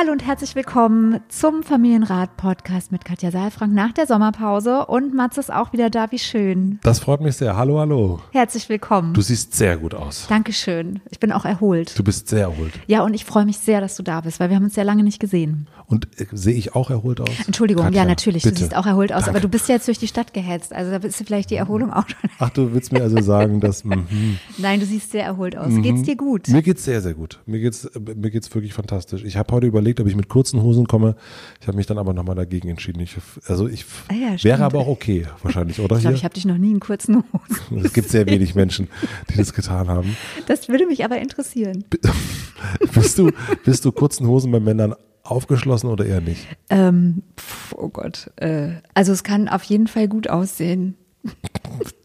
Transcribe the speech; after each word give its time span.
Hallo 0.00 0.12
und 0.12 0.24
herzlich 0.24 0.54
willkommen 0.54 1.18
zum 1.28 1.64
Familienrat-Podcast 1.64 2.92
mit 2.92 3.04
Katja 3.04 3.32
Saalfrank 3.32 3.74
nach 3.74 3.90
der 3.90 4.06
Sommerpause. 4.06 4.86
Und 4.86 5.12
Mats 5.12 5.38
ist 5.38 5.52
auch 5.52 5.72
wieder 5.72 5.90
da, 5.90 6.12
wie 6.12 6.20
schön. 6.20 6.78
Das 6.84 7.00
freut 7.00 7.20
mich 7.20 7.34
sehr. 7.34 7.56
Hallo, 7.56 7.80
hallo. 7.80 8.20
Herzlich 8.30 8.68
willkommen. 8.68 9.12
Du 9.12 9.22
siehst 9.22 9.56
sehr 9.56 9.76
gut 9.76 9.94
aus. 9.94 10.26
Dankeschön. 10.28 11.00
Ich 11.10 11.18
bin 11.18 11.32
auch 11.32 11.44
erholt. 11.44 11.98
Du 11.98 12.04
bist 12.04 12.28
sehr 12.28 12.42
erholt. 12.42 12.74
Ja, 12.86 13.02
und 13.02 13.12
ich 13.12 13.24
freue 13.24 13.44
mich 13.44 13.58
sehr, 13.58 13.80
dass 13.80 13.96
du 13.96 14.04
da 14.04 14.20
bist, 14.20 14.38
weil 14.38 14.50
wir 14.50 14.56
haben 14.56 14.62
uns 14.62 14.76
sehr 14.76 14.84
lange 14.84 15.02
nicht 15.02 15.18
gesehen. 15.18 15.66
Und 15.86 16.06
äh, 16.20 16.26
sehe 16.30 16.54
ich 16.54 16.76
auch 16.76 16.90
erholt 16.90 17.20
aus? 17.20 17.30
Entschuldigung, 17.46 17.86
Katja, 17.86 18.02
ja, 18.02 18.08
natürlich. 18.08 18.44
bitte. 18.44 18.54
Du 18.54 18.60
siehst 18.60 18.76
auch 18.76 18.86
erholt 18.86 19.12
aus, 19.12 19.24
Danke. 19.24 19.30
aber 19.30 19.40
du 19.40 19.48
bist 19.48 19.68
ja 19.68 19.74
jetzt 19.74 19.88
durch 19.88 19.98
die 19.98 20.06
Stadt 20.06 20.32
gehetzt. 20.32 20.72
Also 20.72 20.92
da 20.92 21.00
bist 21.00 21.18
du 21.18 21.24
vielleicht 21.24 21.50
die 21.50 21.56
Erholung 21.56 21.92
auch 21.92 22.08
schon. 22.08 22.30
Ach, 22.38 22.50
du 22.50 22.72
willst 22.72 22.92
mir 22.92 23.02
also 23.02 23.20
sagen, 23.20 23.58
dass 23.58 23.82
mhm. 23.82 24.38
Nein, 24.58 24.78
du 24.78 24.86
siehst 24.86 25.10
sehr 25.10 25.24
erholt 25.24 25.56
aus. 25.56 25.72
Geht's 25.82 26.02
dir 26.02 26.14
gut? 26.14 26.46
mir 26.46 26.62
geht's 26.62 26.84
sehr, 26.84 27.00
sehr 27.00 27.14
gut. 27.14 27.40
Mir 27.46 27.58
geht's, 27.58 27.84
äh, 27.84 27.98
mir 27.98 28.30
geht's 28.30 28.54
wirklich 28.54 28.74
fantastisch. 28.74 29.24
Ich 29.24 29.36
habe 29.36 29.52
heute 29.52 29.66
überlegt, 29.66 29.87
ob 30.00 30.06
ich 30.06 30.16
mit 30.16 30.28
kurzen 30.28 30.62
Hosen 30.62 30.86
komme. 30.86 31.16
Ich 31.60 31.66
habe 31.66 31.76
mich 31.76 31.86
dann 31.86 31.98
aber 31.98 32.12
nochmal 32.12 32.36
dagegen 32.36 32.68
entschieden. 32.68 33.00
Ich, 33.00 33.16
also 33.46 33.68
ich 33.68 33.84
Ah 34.08 34.14
ja, 34.14 34.44
wäre 34.44 34.64
aber 34.64 34.78
auch 34.78 34.88
okay, 34.88 35.26
wahrscheinlich, 35.42 35.80
oder? 35.80 35.96
Ich 35.96 36.02
glaube, 36.02 36.16
ich 36.16 36.24
habe 36.24 36.34
dich 36.34 36.44
noch 36.44 36.58
nie 36.58 36.70
in 36.70 36.80
kurzen 36.80 37.24
Hosen. 37.32 37.78
es 37.84 37.92
gibt 37.92 38.08
sehr 38.08 38.26
wenig 38.26 38.54
Menschen, 38.54 38.88
die 39.30 39.36
das 39.36 39.52
getan 39.52 39.88
haben. 39.88 40.16
Das 40.46 40.68
würde 40.68 40.86
mich 40.86 41.04
aber 41.04 41.18
interessieren. 41.18 41.84
Bist 42.92 43.18
du, 43.18 43.30
bist 43.64 43.84
du 43.84 43.92
kurzen 43.92 44.26
Hosen 44.26 44.50
bei 44.50 44.58
Männern 44.58 44.94
aufgeschlossen 45.22 45.90
oder 45.90 46.04
eher 46.04 46.20
nicht? 46.20 46.44
Ähm, 46.70 47.22
pf, 47.38 47.74
oh 47.76 47.88
Gott. 47.88 48.30
Äh, 48.36 48.80
also 48.94 49.12
es 49.12 49.22
kann 49.22 49.48
auf 49.48 49.62
jeden 49.62 49.86
Fall 49.86 50.08
gut 50.08 50.28
aussehen. 50.28 50.96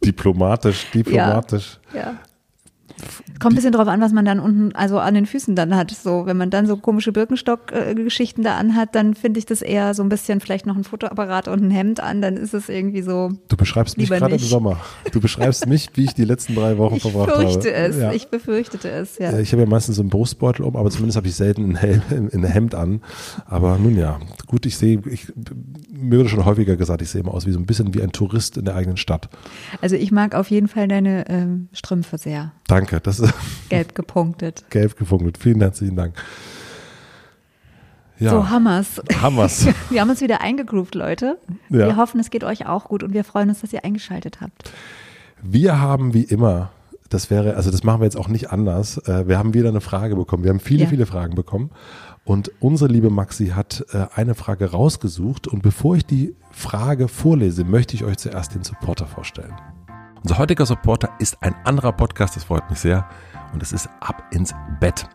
Diplomatisch, 0.03 0.86
diplomatisch. 0.94 1.80
Ja. 1.94 2.20
Kommt 3.39 3.53
ein 3.53 3.55
bisschen 3.55 3.72
drauf 3.72 3.88
an, 3.88 4.02
was 4.02 4.13
man 4.13 4.25
dann 4.25 4.39
unten, 4.39 4.73
also 4.75 4.99
an 4.99 5.13
den 5.13 5.25
Füßen 5.25 5.55
dann 5.55 5.75
hat. 5.75 5.91
So, 5.91 6.25
wenn 6.25 6.38
man 6.38 6.49
dann 6.49 6.67
so 6.67 6.77
komische 6.77 7.11
Birkenstock-Geschichten 7.11 8.44
da 8.44 8.58
anhat, 8.58 8.95
dann 8.95 9.16
finde 9.16 9.39
ich 9.39 9.45
das 9.45 9.61
eher 9.61 9.94
so 9.94 10.03
ein 10.03 10.09
bisschen 10.09 10.39
vielleicht 10.39 10.66
noch 10.66 10.75
ein 10.75 10.83
Fotoapparat 10.83 11.47
und 11.47 11.63
ein 11.63 11.72
Hemd 11.72 12.00
an, 12.00 12.22
dann 12.22 12.38
ist 12.38 12.53
es 12.53 12.69
irgendwie 12.69 13.02
so. 13.02 13.31
Du 13.47 13.58
beschreibst 13.58 13.97
mich 13.97 14.09
gerade 14.09 14.35
im. 14.35 14.39
Sommer. 14.39 14.77
Du 15.11 15.19
beschreibst 15.19 15.67
mich, 15.67 15.89
wie 15.95 16.05
ich 16.05 16.13
die 16.13 16.25
letzten 16.25 16.55
drei 16.55 16.77
Wochen 16.77 16.95
Ich 16.95 17.02
verbracht 17.02 17.31
habe. 17.31 17.41
fürchte 17.41 17.73
es. 17.73 17.97
Ja. 17.97 18.11
Ich 18.13 18.27
befürchtete 18.27 18.89
es, 18.89 19.17
ja. 19.17 19.38
Ich 19.39 19.52
habe 19.52 19.63
ja 19.63 19.69
meistens 19.69 19.95
so 19.95 20.01
einen 20.01 20.09
Brustbeutel 20.09 20.66
um, 20.66 20.75
aber 20.75 20.89
zumindest 20.89 21.18
habe 21.18 21.28
ich 21.28 21.35
selten 21.35 21.72
ein, 21.72 21.75
Hel 21.75 22.01
ein 22.09 22.29
ein 22.44 22.44
Hemd 22.44 22.75
an. 22.75 23.01
Aber 23.45 23.78
nun 23.78 23.97
ja, 23.97 24.19
gut, 24.47 24.66
ich 24.66 24.78
sehe, 24.78 25.01
ich, 25.09 25.31
mir 26.03 26.19
wurde 26.19 26.30
schon 26.30 26.46
häufiger 26.46 26.75
gesagt, 26.75 27.02
ich 27.02 27.09
sehe 27.09 27.22
immer 27.22 27.34
aus 27.34 27.46
wie 27.46 27.52
so 27.52 27.59
ein 27.59 27.66
bisschen 27.66 27.94
wie 27.94 28.02
ein 28.02 28.12
Tourist 28.12 28.58
in 28.58 28.66
der 28.66 28.75
eigenen 28.75 28.97
Stadt. 28.97 29.30
Also 29.81 29.96
ich 29.96 30.12
mag 30.12 30.36
auf 30.36 30.50
jeden 30.52 30.68
Fall 30.68 30.88
deine 30.88 31.28
ähm, 31.30 31.69
Strümpfe 31.74 32.18
sehr. 32.18 32.52
Danke, 32.68 33.00
das 33.00 33.19
ist 33.19 33.34
Gelb 33.69 33.96
gepunktet. 33.96 34.66
gelb 34.69 34.97
gefunkelt. 34.97 35.38
Vielen 35.38 35.62
herzlichen 35.62 35.96
Dank. 35.96 36.16
Ja, 38.19 38.30
So, 38.31 38.50
Hammers. 38.50 39.02
Hammers. 39.22 39.68
Wir 39.90 40.02
haben 40.02 40.09
uns 40.09 40.22
wieder 40.22 40.42
eingegroovt, 40.42 40.96
Leute. 40.96 41.38
Ja. 41.69 41.88
Wir 41.88 41.97
hoffen, 41.97 42.19
es 42.19 42.30
geht 42.30 42.44
euch 42.44 42.68
auch 42.68 42.86
gut 42.86 43.03
und 43.03 43.13
wir 43.13 43.24
freuen 43.24 43.50
uns, 43.50 43.62
dass 43.62 43.74
ihr 43.74 43.84
eingeschaltet 43.84 44.40
habt. 44.40 44.72
Wir 45.42 45.80
haben 45.81 46.13
wie 46.13 46.22
immer, 46.24 46.69
das 47.09 47.30
wäre, 47.30 47.56
also 47.56 47.72
das 47.72 47.84
machen 47.84 48.02
wir 48.02 48.06
jetzt 48.06 48.16
auch 48.16 48.28
nicht 48.28 48.52
anders, 48.52 48.97
äh, 49.08 49.28
wir 49.28 49.38
haben 49.38 49.53
wieder 49.53 49.69
eine 49.69 49.81
Frage 49.81 50.16
bekommen. 50.16 50.44
Wir 50.44 50.52
haben 50.52 50.59
viele, 50.59 50.84
Ja. 50.84 50.90
viele 50.90 51.06
Fragen 51.06 51.36
bekommen. 51.36 51.72
Und 52.25 52.51
unsere 52.61 52.91
liebe 52.91 53.09
Maxi 53.09 53.47
hat 53.47 53.85
äh, 53.91 54.07
eine 54.16 54.35
Frage 54.35 54.72
rausgesucht. 54.72 55.47
Und 55.47 55.61
bevor 55.61 55.95
ich 55.95 56.06
die 56.06 56.35
Frage 56.51 57.07
vorlese, 57.07 57.66
möchte 57.66 57.95
ich 57.95 58.03
euch 58.03 58.17
zuerst 58.17 58.56
den 58.56 58.63
Supporter 58.63 59.07
vorstellen. 59.07 59.53
Unser 60.22 60.38
heutiger 60.38 60.66
Supporter 60.66 61.09
ist 61.19 61.44
ein 61.44 61.53
anderer 61.66 61.91
Podcast, 61.91 62.38
das 62.38 62.45
freut 62.45 62.69
mich 62.69 62.79
sehr. 62.79 63.09
Und 63.53 63.62
es 63.62 63.73
ist 63.73 63.89
Ab 64.00 64.23
ins 64.31 64.53
Bett. 64.79 65.07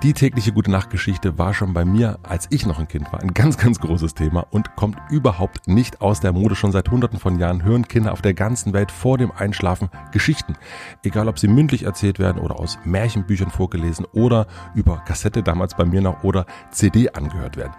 Die 0.00 0.14
tägliche 0.14 0.52
gute 0.52 0.70
Nachtgeschichte 0.70 1.38
war 1.38 1.54
schon 1.54 1.74
bei 1.74 1.84
mir, 1.84 2.18
als 2.24 2.48
ich 2.50 2.66
noch 2.66 2.80
ein 2.80 2.88
Kind 2.88 3.12
war, 3.12 3.20
ein 3.20 3.34
ganz, 3.34 3.56
ganz 3.56 3.78
großes 3.78 4.14
Thema 4.14 4.46
und 4.50 4.74
kommt 4.74 4.98
überhaupt 5.10 5.68
nicht 5.68 6.00
aus 6.00 6.18
der 6.18 6.32
Mode. 6.32 6.56
Schon 6.56 6.72
seit 6.72 6.90
hunderten 6.90 7.20
von 7.20 7.38
Jahren 7.38 7.62
hören 7.62 7.86
Kinder 7.86 8.12
auf 8.12 8.20
der 8.20 8.34
ganzen 8.34 8.72
Welt 8.72 8.90
vor 8.90 9.16
dem 9.16 9.30
Einschlafen 9.30 9.90
Geschichten. 10.10 10.54
Egal, 11.04 11.28
ob 11.28 11.38
sie 11.38 11.46
mündlich 11.46 11.84
erzählt 11.84 12.18
werden 12.18 12.42
oder 12.42 12.58
aus 12.58 12.78
Märchenbüchern 12.84 13.50
vorgelesen 13.50 14.04
oder 14.12 14.48
über 14.74 14.98
Kassette 15.04 15.44
damals 15.44 15.76
bei 15.76 15.84
mir 15.84 16.00
noch 16.00 16.24
oder 16.24 16.46
CD 16.72 17.10
angehört 17.10 17.56
werden. 17.56 17.74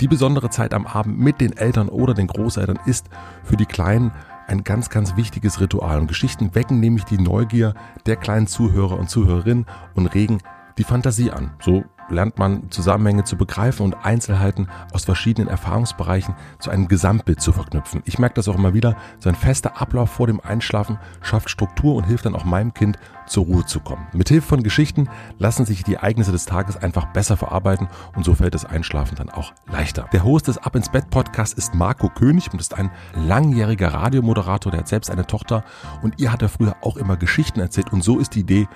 Die 0.00 0.08
besondere 0.08 0.48
Zeit 0.48 0.72
am 0.72 0.86
Abend 0.86 1.18
mit 1.18 1.40
den 1.40 1.56
Eltern 1.56 1.88
oder 1.88 2.14
den 2.14 2.28
Großeltern 2.28 2.78
ist 2.86 3.10
für 3.42 3.56
die 3.56 3.66
Kleinen 3.66 4.12
ein 4.46 4.64
ganz, 4.64 4.88
ganz 4.88 5.16
wichtiges 5.16 5.60
Ritual. 5.60 5.98
Und 5.98 6.06
Geschichten 6.06 6.54
wecken 6.54 6.80
nämlich 6.80 7.04
die 7.04 7.18
Neugier 7.18 7.74
der 8.06 8.16
kleinen 8.16 8.46
Zuhörer 8.46 8.98
und 8.98 9.10
Zuhörerinnen 9.10 9.66
und 9.94 10.06
regen 10.14 10.38
die 10.78 10.84
Fantasie 10.84 11.30
an. 11.30 11.50
So 11.60 11.84
lernt 12.10 12.38
man 12.38 12.70
Zusammenhänge 12.70 13.24
zu 13.24 13.36
begreifen 13.36 13.84
und 13.84 13.94
Einzelheiten 14.04 14.68
aus 14.92 15.04
verschiedenen 15.04 15.48
Erfahrungsbereichen 15.48 16.34
zu 16.58 16.70
einem 16.70 16.88
Gesamtbild 16.88 17.40
zu 17.40 17.52
verknüpfen. 17.52 18.02
Ich 18.06 18.18
merke 18.18 18.36
das 18.36 18.48
auch 18.48 18.56
immer 18.56 18.74
wieder, 18.74 18.96
so 19.18 19.28
ein 19.28 19.34
fester 19.34 19.80
Ablauf 19.80 20.10
vor 20.10 20.26
dem 20.26 20.40
Einschlafen 20.40 20.98
schafft 21.20 21.50
Struktur 21.50 21.94
und 21.96 22.04
hilft 22.04 22.26
dann 22.26 22.34
auch 22.34 22.44
meinem 22.44 22.72
Kind 22.72 22.98
zur 23.26 23.44
Ruhe 23.44 23.66
zu 23.66 23.80
kommen. 23.80 24.06
Mit 24.14 24.28
Hilfe 24.28 24.48
von 24.48 24.62
Geschichten 24.62 25.08
lassen 25.38 25.66
sich 25.66 25.84
die 25.84 25.94
Ereignisse 25.94 26.32
des 26.32 26.46
Tages 26.46 26.78
einfach 26.78 27.12
besser 27.12 27.36
verarbeiten 27.36 27.88
und 28.16 28.24
so 28.24 28.34
fällt 28.34 28.54
das 28.54 28.64
Einschlafen 28.64 29.16
dann 29.16 29.28
auch 29.28 29.52
leichter. 29.70 30.08
Der 30.12 30.24
Host 30.24 30.48
des 30.48 30.56
Ab 30.58 30.76
ins 30.76 30.88
Bett 30.88 31.10
Podcasts 31.10 31.54
ist 31.54 31.74
Marco 31.74 32.08
König 32.08 32.50
und 32.52 32.60
ist 32.60 32.74
ein 32.74 32.90
langjähriger 33.14 33.92
Radiomoderator, 33.92 34.72
der 34.72 34.80
hat 34.80 34.88
selbst 34.88 35.10
eine 35.10 35.26
Tochter 35.26 35.62
und 36.02 36.18
ihr 36.18 36.32
hat 36.32 36.40
er 36.40 36.48
früher 36.48 36.76
auch 36.80 36.96
immer 36.96 37.16
Geschichten 37.16 37.60
erzählt 37.60 37.92
und 37.92 38.02
so 38.02 38.18
ist 38.18 38.34
die 38.34 38.40
Idee 38.40 38.66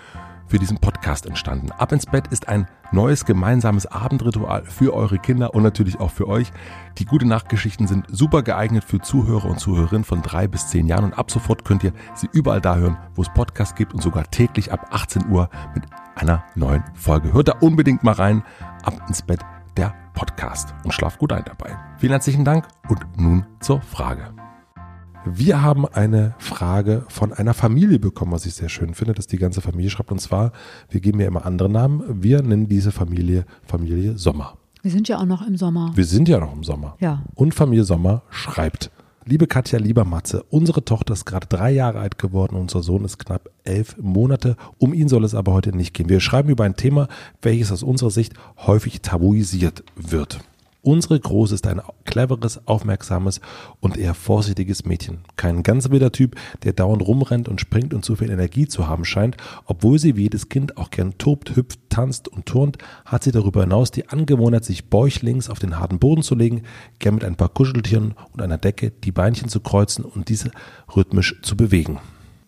für 0.53 0.59
diesen 0.59 0.77
Podcast 0.77 1.25
entstanden. 1.25 1.71
Ab 1.73 1.93
ins 1.93 2.05
Bett 2.05 2.27
ist 2.27 2.47
ein 2.47 2.67
neues 2.93 3.25
gemeinsames 3.25 3.87
Abendritual 3.87 4.67
für 4.67 4.93
eure 4.93 5.19
Kinder 5.19 5.55
und 5.55 5.63
natürlich 5.63 5.99
auch 5.99 6.11
für 6.11 6.29
euch. 6.29 6.53
Die 6.99 7.07
gute 7.07 7.27
Nachtgeschichten 7.27 7.87
sind 7.87 8.05
super 8.11 8.43
geeignet 8.43 8.85
für 8.85 9.01
Zuhörer 9.01 9.47
und 9.47 9.61
Zuhörerinnen 9.61 10.05
von 10.05 10.21
drei 10.21 10.47
bis 10.49 10.69
zehn 10.69 10.87
Jahren 10.87 11.07
und 11.07 11.19
ab 11.19 11.31
sofort 11.31 11.65
könnt 11.65 11.83
ihr 11.85 11.95
sie 12.15 12.29
überall 12.33 12.61
da 12.61 12.77
hören, 12.77 12.99
wo 13.15 13.23
es 13.23 13.33
Podcasts 13.33 13.75
gibt 13.75 13.95
und 13.95 14.03
sogar 14.03 14.31
täglich 14.31 14.71
ab 14.71 14.89
18 14.91 15.31
Uhr 15.31 15.49
mit 15.75 15.85
einer 16.17 16.45
neuen 16.55 16.85
Folge. 16.93 17.33
Hört 17.33 17.49
da 17.49 17.55
unbedingt 17.61 18.05
mal 18.05 18.13
rein. 18.13 18.43
Ab 18.83 19.07
ins 19.09 19.23
Bett 19.23 19.41
der 19.79 19.95
Podcast 20.13 20.75
und 20.85 20.93
schlaft 20.93 21.19
gut 21.19 21.33
ein 21.33 21.47
dabei. 21.47 21.79
Vielen 21.97 22.13
herzlichen 22.13 22.45
Dank 22.45 22.69
und 22.91 23.01
nun 23.17 23.47
zur 23.61 23.81
Frage. 23.81 24.35
Wir 25.25 25.63
haben 25.63 25.87
eine 25.87 26.35
Frage 26.39 27.05
von 27.09 27.33
einer 27.33 27.55
Familie 27.55 28.01
bekommen, 28.01 28.33
was 28.33 28.45
ich 28.45 28.55
sehr 28.55 28.69
schön 28.69 28.95
finde, 28.95 29.15
dass 29.15 29.29
die 29.29 29.37
ganze 29.37 29.61
Familie 29.61 29.89
schreibt. 29.89 30.11
Und 30.11 30.21
zwar, 30.21 30.53
wir 30.91 31.01
geben 31.01 31.21
ja 31.21 31.29
immer 31.29 31.47
andere 31.47 31.69
Namen. 31.69 32.23
Wir 32.23 32.43
nennen 32.43 32.69
diese 32.69 32.91
Familie 32.91 33.45
Familie 33.65 34.19
Sommer. 34.19 34.59
Wir 34.83 34.91
sind 34.91 35.07
ja 35.07 35.19
auch 35.19 35.25
noch 35.25 35.47
im 35.47 35.57
Sommer. 35.57 35.93
Wir 35.95 36.05
sind 36.05 36.29
ja 36.29 36.41
noch 36.41 36.53
im 36.53 36.65
Sommer. 36.65 36.97
Ja. 36.99 37.23
Und 37.37 37.55
Familie 37.55 37.85
Sommer 37.85 38.23
schreibt. 38.31 38.91
Liebe 39.25 39.47
Katja, 39.47 39.79
lieber 39.79 40.05
Matze, 40.05 40.43
unsere 40.51 40.85
Tochter 40.85 41.13
ist 41.13 41.25
gerade 41.25 41.47
drei 41.47 41.71
Jahre 41.71 42.01
alt 42.01 42.19
geworden, 42.19 42.57
unser 42.57 42.83
Sohn 42.83 43.05
ist 43.05 43.19
knapp 43.21 43.51
elf 43.63 43.97
Monate. 43.99 44.57
Um 44.79 44.93
ihn 44.93 45.09
soll 45.09 45.25
es 45.25 45.37
aber 45.37 45.53
heute 45.53 45.77
nicht 45.77 45.95
gehen. 45.95 46.09
Wir 46.09 46.19
schreiben 46.19 46.49
über 46.49 46.65
ein 46.65 46.75
Thema, 46.75 47.07
welches 47.41 47.71
aus 47.71 47.85
unserer 47.85 48.11
Sicht 48.11 48.35
häufig 48.67 49.01
tabuisiert 49.01 49.85
wird. 49.95 50.41
Unsere 50.85 51.21
Große 51.21 51.55
ist 51.55 51.69
ein 51.69 51.81
cleveres, 52.05 52.67
aufmerksames 52.67 53.41
und 53.79 53.97
eher 53.97 54.15
vorsichtiges 54.15 54.85
Mädchen. 54.85 55.19
Kein 55.37 55.63
ganz 55.63 55.91
wilder 55.91 56.11
Typ, 56.11 56.35
der 56.65 56.73
dauernd 56.73 57.03
rumrennt 57.03 57.49
und 57.49 57.61
springt 57.61 57.95
und 57.95 58.05
zu 58.05 58.17
viel 58.17 58.31
Energie 58.31 58.67
zu 58.67 58.89
haben 58.89 59.05
scheint. 59.05 59.37
Obwohl 59.65 60.01
sie 60.01 60.17
wie 60.17 60.23
jedes 60.23 60.49
Kind 60.49 60.77
auch 60.77 60.91
gern 60.91 61.17
tobt, 61.19 61.55
hüpft, 61.55 61.79
tanzt 61.89 62.27
und 62.27 62.47
turnt, 62.47 62.79
hat 63.05 63.23
sie 63.23 63.31
darüber 63.31 63.61
hinaus 63.61 63.93
die 63.93 64.09
Angewohnheit, 64.09 64.65
sich 64.65 64.91
bäuchlings 64.91 65.49
auf 65.49 65.61
den 65.61 65.79
harten 65.79 66.01
Boden 66.01 66.25
zu 66.25 66.35
legen, 66.35 66.63
gern 66.99 67.15
mit 67.15 67.25
ein 67.25 67.37
paar 67.37 67.51
Kuscheltieren 67.51 68.15
und 68.33 68.43
einer 68.43 68.59
Decke 68.59 68.91
die 68.91 69.13
Beinchen 69.13 69.49
zu 69.49 69.61
kreuzen 69.61 70.05
und 70.05 70.29
diese 70.31 70.51
rhythmisch 70.97 71.41
zu 71.43 71.57
bewegen. 71.57 72.01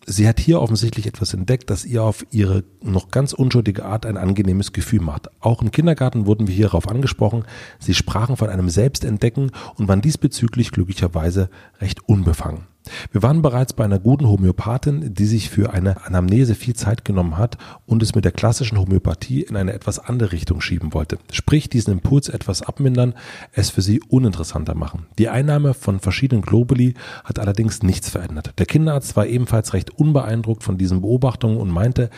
Sie 0.07 0.27
hat 0.27 0.39
hier 0.39 0.61
offensichtlich 0.61 1.07
etwas 1.07 1.33
entdeckt, 1.33 1.71
das 1.71 1.83
ihr 1.83 2.03
auf 2.03 2.25
ihre 2.29 2.63
noch 2.83 3.09
ganz 3.09 3.33
unschuldige 3.33 3.85
Art 3.85 4.05
ein 4.05 4.17
angenehmes 4.17 4.71
Gefühl 4.71 5.01
macht. 5.01 5.29
Auch 5.39 5.63
im 5.63 5.71
Kindergarten 5.71 6.27
wurden 6.27 6.47
wir 6.47 6.53
hierauf 6.53 6.87
angesprochen. 6.87 7.43
Sie 7.79 7.95
sprachen 7.95 8.37
von 8.37 8.49
einem 8.49 8.69
Selbstentdecken 8.69 9.51
und 9.75 9.87
waren 9.87 10.01
diesbezüglich 10.01 10.71
glücklicherweise 10.71 11.49
recht 11.81 12.07
unbefangen. 12.07 12.67
Wir 13.11 13.23
waren 13.23 13.41
bereits 13.41 13.73
bei 13.73 13.83
einer 13.83 13.99
guten 13.99 14.27
Homöopathin, 14.27 15.13
die 15.13 15.25
sich 15.25 15.49
für 15.49 15.73
eine 15.73 16.05
Anamnese 16.05 16.55
viel 16.55 16.75
Zeit 16.75 17.05
genommen 17.05 17.37
hat 17.37 17.57
und 17.85 18.03
es 18.03 18.15
mit 18.15 18.25
der 18.25 18.31
klassischen 18.31 18.77
Homöopathie 18.77 19.41
in 19.41 19.55
eine 19.55 19.73
etwas 19.73 19.99
andere 19.99 20.31
Richtung 20.31 20.61
schieben 20.61 20.93
wollte. 20.93 21.17
Sprich, 21.31 21.69
diesen 21.69 21.91
Impuls 21.91 22.29
etwas 22.29 22.61
abmindern, 22.61 23.13
es 23.51 23.69
für 23.69 23.81
sie 23.81 24.01
uninteressanter 24.07 24.75
machen. 24.75 25.05
Die 25.17 25.29
Einnahme 25.29 25.73
von 25.73 25.99
verschiedenen 25.99 26.41
Globuli 26.41 26.93
hat 27.23 27.39
allerdings 27.39 27.83
nichts 27.83 28.09
verändert. 28.09 28.53
Der 28.57 28.65
Kinderarzt 28.65 29.15
war 29.15 29.27
ebenfalls 29.27 29.73
recht 29.73 29.91
unbeeindruckt 29.91 30.63
von 30.63 30.77
diesen 30.77 31.01
Beobachtungen 31.01 31.57
und 31.57 31.69
meinte, 31.69 32.09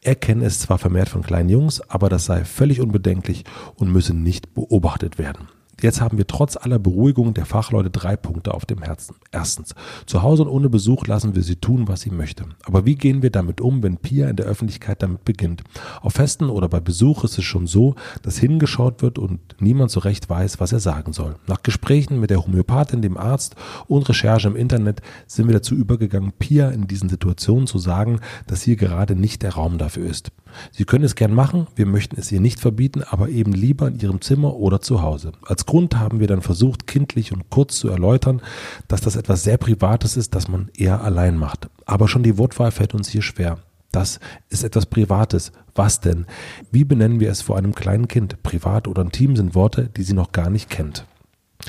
er 0.00 0.14
kenne 0.14 0.44
es 0.44 0.60
zwar 0.60 0.78
vermehrt 0.78 1.08
von 1.08 1.22
kleinen 1.22 1.48
Jungs, 1.48 1.80
aber 1.88 2.08
das 2.08 2.26
sei 2.26 2.44
völlig 2.44 2.80
unbedenklich 2.80 3.44
und 3.76 3.90
müsse 3.90 4.14
nicht 4.14 4.54
beobachtet 4.54 5.18
werden. 5.18 5.48
Jetzt 5.84 6.00
haben 6.00 6.16
wir 6.16 6.26
trotz 6.26 6.56
aller 6.56 6.78
Beruhigung 6.78 7.34
der 7.34 7.44
Fachleute 7.44 7.90
drei 7.90 8.16
Punkte 8.16 8.54
auf 8.54 8.64
dem 8.64 8.80
Herzen. 8.80 9.16
Erstens, 9.32 9.74
zu 10.06 10.22
Hause 10.22 10.44
und 10.44 10.48
ohne 10.48 10.70
Besuch 10.70 11.06
lassen 11.06 11.34
wir 11.34 11.42
sie 11.42 11.56
tun, 11.56 11.88
was 11.88 12.00
sie 12.00 12.10
möchte. 12.10 12.46
Aber 12.64 12.86
wie 12.86 12.94
gehen 12.94 13.20
wir 13.20 13.28
damit 13.28 13.60
um, 13.60 13.82
wenn 13.82 13.98
Pia 13.98 14.30
in 14.30 14.36
der 14.36 14.46
Öffentlichkeit 14.46 15.02
damit 15.02 15.26
beginnt? 15.26 15.62
Auf 16.00 16.14
Festen 16.14 16.48
oder 16.48 16.70
bei 16.70 16.80
Besuch 16.80 17.22
ist 17.24 17.36
es 17.36 17.44
schon 17.44 17.66
so, 17.66 17.96
dass 18.22 18.38
hingeschaut 18.38 19.02
wird 19.02 19.18
und 19.18 19.40
niemand 19.60 19.90
so 19.90 20.00
recht 20.00 20.30
weiß, 20.30 20.58
was 20.58 20.72
er 20.72 20.80
sagen 20.80 21.12
soll. 21.12 21.36
Nach 21.48 21.62
Gesprächen 21.62 22.18
mit 22.18 22.30
der 22.30 22.42
Homöopathin, 22.42 23.02
dem 23.02 23.18
Arzt 23.18 23.54
und 23.86 24.08
Recherche 24.08 24.48
im 24.48 24.56
Internet 24.56 25.02
sind 25.26 25.48
wir 25.48 25.52
dazu 25.52 25.74
übergegangen, 25.74 26.32
Pia 26.32 26.70
in 26.70 26.86
diesen 26.86 27.10
Situationen 27.10 27.66
zu 27.66 27.76
sagen, 27.76 28.20
dass 28.46 28.62
hier 28.62 28.76
gerade 28.76 29.16
nicht 29.16 29.42
der 29.42 29.52
Raum 29.52 29.76
dafür 29.76 30.06
ist. 30.06 30.32
Sie 30.70 30.84
können 30.84 31.04
es 31.04 31.14
gern 31.14 31.34
machen, 31.34 31.66
wir 31.76 31.86
möchten 31.86 32.18
es 32.18 32.30
ihr 32.32 32.40
nicht 32.40 32.60
verbieten, 32.60 33.02
aber 33.02 33.28
eben 33.28 33.52
lieber 33.52 33.88
in 33.88 34.00
ihrem 34.00 34.20
Zimmer 34.20 34.54
oder 34.56 34.80
zu 34.80 35.02
Hause. 35.02 35.32
Als 35.44 35.66
Grund 35.66 35.96
haben 35.96 36.20
wir 36.20 36.26
dann 36.26 36.42
versucht, 36.42 36.86
kindlich 36.86 37.32
und 37.32 37.50
kurz 37.50 37.78
zu 37.78 37.88
erläutern, 37.88 38.42
dass 38.88 39.00
das 39.00 39.16
etwas 39.16 39.42
sehr 39.42 39.58
Privates 39.58 40.16
ist, 40.16 40.34
das 40.34 40.48
man 40.48 40.70
eher 40.76 41.02
allein 41.02 41.36
macht. 41.36 41.68
Aber 41.86 42.08
schon 42.08 42.22
die 42.22 42.38
Wortwahl 42.38 42.70
fällt 42.70 42.94
uns 42.94 43.08
hier 43.08 43.22
schwer. 43.22 43.58
Das 43.92 44.18
ist 44.48 44.64
etwas 44.64 44.86
Privates. 44.86 45.52
Was 45.74 46.00
denn? 46.00 46.26
Wie 46.72 46.84
benennen 46.84 47.20
wir 47.20 47.30
es 47.30 47.42
vor 47.42 47.56
einem 47.56 47.74
kleinen 47.74 48.08
Kind? 48.08 48.42
Privat 48.42 48.88
oder 48.88 49.02
intim 49.02 49.36
sind 49.36 49.54
Worte, 49.54 49.88
die 49.96 50.02
sie 50.02 50.14
noch 50.14 50.32
gar 50.32 50.50
nicht 50.50 50.68
kennt. 50.68 51.06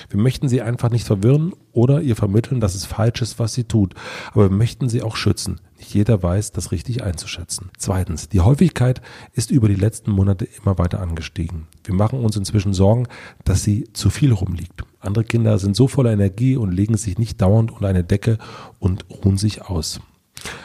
Wir 0.09 0.19
möchten 0.19 0.49
sie 0.49 0.61
einfach 0.61 0.89
nicht 0.89 1.05
verwirren 1.05 1.53
oder 1.75 2.01
ihr 2.01 2.15
vermitteln, 2.15 2.59
dass 2.59 2.73
es 2.73 2.85
falsch 2.85 3.21
ist, 3.21 3.37
was 3.37 3.53
sie 3.53 3.65
tut. 3.65 3.93
Aber 4.31 4.49
wir 4.49 4.55
möchten 4.55 4.89
sie 4.89 5.03
auch 5.03 5.15
schützen. 5.15 5.59
Nicht 5.77 5.93
jeder 5.93 6.23
weiß, 6.23 6.53
das 6.53 6.71
richtig 6.71 7.03
einzuschätzen. 7.03 7.69
Zweitens, 7.77 8.29
die 8.29 8.39
Häufigkeit 8.39 9.01
ist 9.33 9.51
über 9.51 9.67
die 9.67 9.75
letzten 9.75 10.11
Monate 10.11 10.45
immer 10.45 10.77
weiter 10.77 11.01
angestiegen. 11.01 11.67
Wir 11.83 11.93
machen 11.93 12.19
uns 12.19 12.37
inzwischen 12.37 12.73
Sorgen, 12.73 13.07
dass 13.43 13.63
sie 13.63 13.89
zu 13.93 14.09
viel 14.09 14.31
rumliegt. 14.31 14.83
Andere 15.01 15.25
Kinder 15.25 15.59
sind 15.59 15.75
so 15.75 15.87
voller 15.87 16.13
Energie 16.13 16.55
und 16.55 16.71
legen 16.71 16.97
sich 16.97 17.17
nicht 17.17 17.41
dauernd 17.41 17.71
unter 17.71 17.87
eine 17.87 18.03
Decke 18.03 18.37
und 18.79 19.05
ruhen 19.09 19.37
sich 19.37 19.63
aus. 19.63 19.99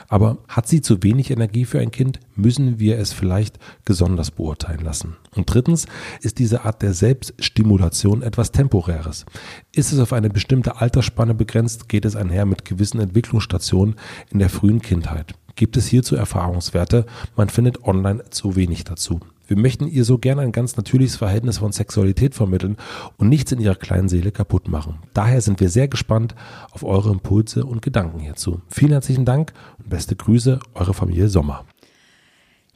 Aber 0.09 0.39
hat 0.49 0.67
sie 0.67 0.81
zu 0.81 1.03
wenig 1.03 1.31
Energie 1.31 1.65
für 1.65 1.79
ein 1.79 1.91
Kind, 1.91 2.21
müssen 2.35 2.79
wir 2.79 2.99
es 2.99 3.13
vielleicht 3.13 3.59
besonders 3.85 4.31
beurteilen 4.31 4.85
lassen. 4.85 5.17
Und 5.37 5.53
drittens 5.53 5.87
ist 6.21 6.39
diese 6.39 6.65
Art 6.65 6.83
der 6.83 6.93
Selbststimulation 6.93 8.23
etwas 8.23 8.53
Temporäres. 8.53 9.25
Ist 9.73 9.93
es 9.93 10.01
auf 10.01 10.13
eine 10.13 10.31
bestimmte 10.31 10.81
Altersspanne 10.81 11.35
begrenzt, 11.35 11.89
geht 11.89 12.05
es 12.05 12.17
einher 12.17 12.47
mit 12.47 12.65
gewissen 12.65 13.01
Entwicklungsstationen 13.01 13.95
in 14.31 14.41
der 14.41 14.51
frühen 14.51 14.83
Kindheit. 14.83 15.35
Gibt 15.55 15.77
es 15.77 15.87
hierzu 15.87 16.17
Erfahrungswerte? 16.17 17.07
Man 17.37 17.49
findet 17.49 17.85
online 17.85 18.25
zu 18.31 18.57
wenig 18.57 18.85
dazu. 18.85 19.21
Wir 19.51 19.59
möchten 19.59 19.89
ihr 19.89 20.05
so 20.05 20.17
gerne 20.17 20.43
ein 20.43 20.53
ganz 20.53 20.77
natürliches 20.77 21.17
Verhältnis 21.17 21.59
von 21.59 21.73
Sexualität 21.73 22.37
vermitteln 22.37 22.77
und 23.17 23.29
nichts 23.29 23.51
in 23.51 23.59
ihrer 23.59 23.75
kleinen 23.75 24.09
Seele 24.09 24.31
kaputt 24.31 24.69
machen. 24.69 25.01
Daher 25.13 25.41
sind 25.41 25.59
wir 25.59 25.71
sehr 25.71 25.89
gespannt 25.89 26.37
auf 26.71 26.85
eure 26.85 27.11
Impulse 27.11 27.67
und 27.67 27.83
Gedanken 27.83 28.21
hierzu. 28.21 28.61
Vielen 28.69 28.93
herzlichen 28.93 29.25
Dank 29.25 29.53
und 29.79 29.91
beste 29.91 30.15
Grüße, 30.15 30.61
eure 30.75 30.95
Familie 30.95 31.29
Sommer. 31.29 31.65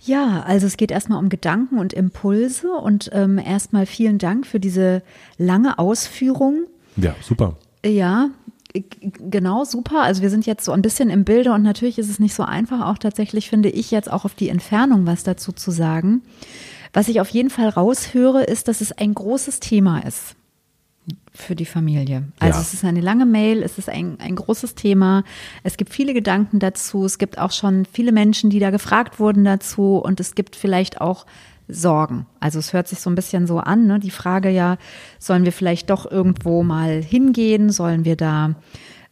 Ja, 0.00 0.43
also 0.43 0.67
es 0.67 0.76
geht 0.76 0.91
erstmal 0.91 1.21
um 1.21 1.29
Gedanken 1.29 1.79
und 1.79 1.93
Impulse 1.93 2.73
und 2.73 3.09
ähm, 3.12 3.38
erstmal 3.38 3.87
vielen 3.87 4.19
Dank 4.19 4.44
für 4.44 4.59
diese 4.59 5.05
lange 5.38 5.79
Ausführung. 5.79 6.65
Ja, 6.97 7.15
super. 7.23 7.56
Ja, 7.87 8.31
Genau, 8.75 9.65
super. 9.65 10.03
Also 10.03 10.23
wir 10.23 10.31
sind 10.31 10.47
jetzt 10.47 10.65
so 10.65 10.73
ein 10.73 10.82
bisschen 10.82 11.09
im 11.09 11.25
Bilde 11.25 11.53
und 11.53 11.62
natürlich 11.62 11.99
ist 11.99 12.11
es 12.11 12.19
nicht 12.19 12.35
so 12.35 12.43
einfach, 12.43 12.85
auch 12.88 12.99
tatsächlich 12.99 13.49
finde 13.49 13.69
ich 13.69 13.93
jetzt 13.93 14.11
auch 14.11 14.25
auf 14.25 14.35
die 14.35 14.49
Entfernung 14.49 15.06
was 15.06 15.23
dazu 15.23 15.53
zu 15.53 15.71
sagen. 15.71 16.23
Was 16.93 17.09
ich 17.09 17.21
auf 17.21 17.29
jeden 17.29 17.50
Fall 17.50 17.69
raushöre, 17.69 18.43
ist, 18.43 18.67
dass 18.67 18.81
es 18.81 18.91
ein 18.93 19.15
großes 19.15 19.61
Thema 19.61 20.00
ist 20.00 20.35
für 21.32 21.55
die 21.55 21.67
Familie. 21.67 22.25
Also 22.38 22.59
ja. 22.59 22.62
es 22.62 22.75
ist 22.75 22.85
eine 22.85 23.00
lange 23.00 23.26
Mail, 23.26 23.62
es 23.62 23.79
ist 23.79 23.88
ein, 23.88 24.19
ein 24.21 24.37
großes 24.37 24.75
Thema. 24.75 25.25
Es 25.62 25.76
gibt 25.76 25.93
viele 25.93 26.15
Gedanken 26.15 26.61
dazu. 26.61 27.05
Es 27.05 27.19
gibt 27.19 27.38
auch 27.38 27.50
schon 27.50 27.85
viele 27.85 28.12
Menschen, 28.12 28.50
die 28.50 28.61
da 28.61 28.71
gefragt 28.71 29.19
wurden 29.19 29.44
dazu. 29.44 29.97
Und 29.97 30.21
es 30.21 30.35
gibt 30.35 30.55
vielleicht 30.56 31.00
auch 31.00 31.26
Sorgen. 31.69 32.26
Also 32.40 32.58
es 32.58 32.72
hört 32.72 32.88
sich 32.88 33.00
so 33.00 33.11
ein 33.11 33.14
bisschen 33.14 33.46
so 33.46 33.58
an, 33.58 33.87
ne? 33.87 33.99
die 33.99 34.11
Frage 34.11 34.50
ja, 34.50 34.76
sollen 35.19 35.44
wir 35.44 35.52
vielleicht 35.52 35.90
doch 35.90 36.11
irgendwo 36.11 36.62
mal 36.62 37.02
hingehen? 37.02 37.70
Sollen 37.70 38.05
wir 38.05 38.16
da, 38.16 38.55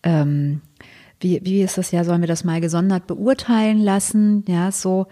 ähm, 0.02 0.60
wie, 1.20 1.40
wie 1.44 1.62
ist 1.62 1.78
das 1.78 1.92
ja, 1.92 2.04
sollen 2.04 2.20
wir 2.20 2.28
das 2.28 2.44
mal 2.44 2.60
gesondert 2.60 3.06
beurteilen 3.06 3.78
lassen? 3.78 4.44
Ja, 4.46 4.70
so, 4.72 5.06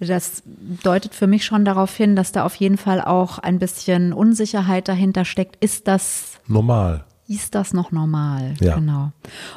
das 0.00 0.42
deutet 0.82 1.14
für 1.14 1.26
mich 1.26 1.44
schon 1.44 1.64
darauf 1.64 1.94
hin, 1.94 2.16
dass 2.16 2.32
da 2.32 2.44
auf 2.44 2.54
jeden 2.54 2.78
Fall 2.78 3.00
auch 3.00 3.38
ein 3.38 3.58
bisschen 3.58 4.12
Unsicherheit 4.12 4.88
dahinter 4.88 5.24
steckt. 5.24 5.62
Ist 5.62 5.88
das 5.88 6.38
normal? 6.46 7.04
Ist 7.28 7.54
das 7.54 7.74
noch 7.74 7.92
normal? 7.92 8.54
Ja. 8.60 8.76
Genau. 8.76 9.12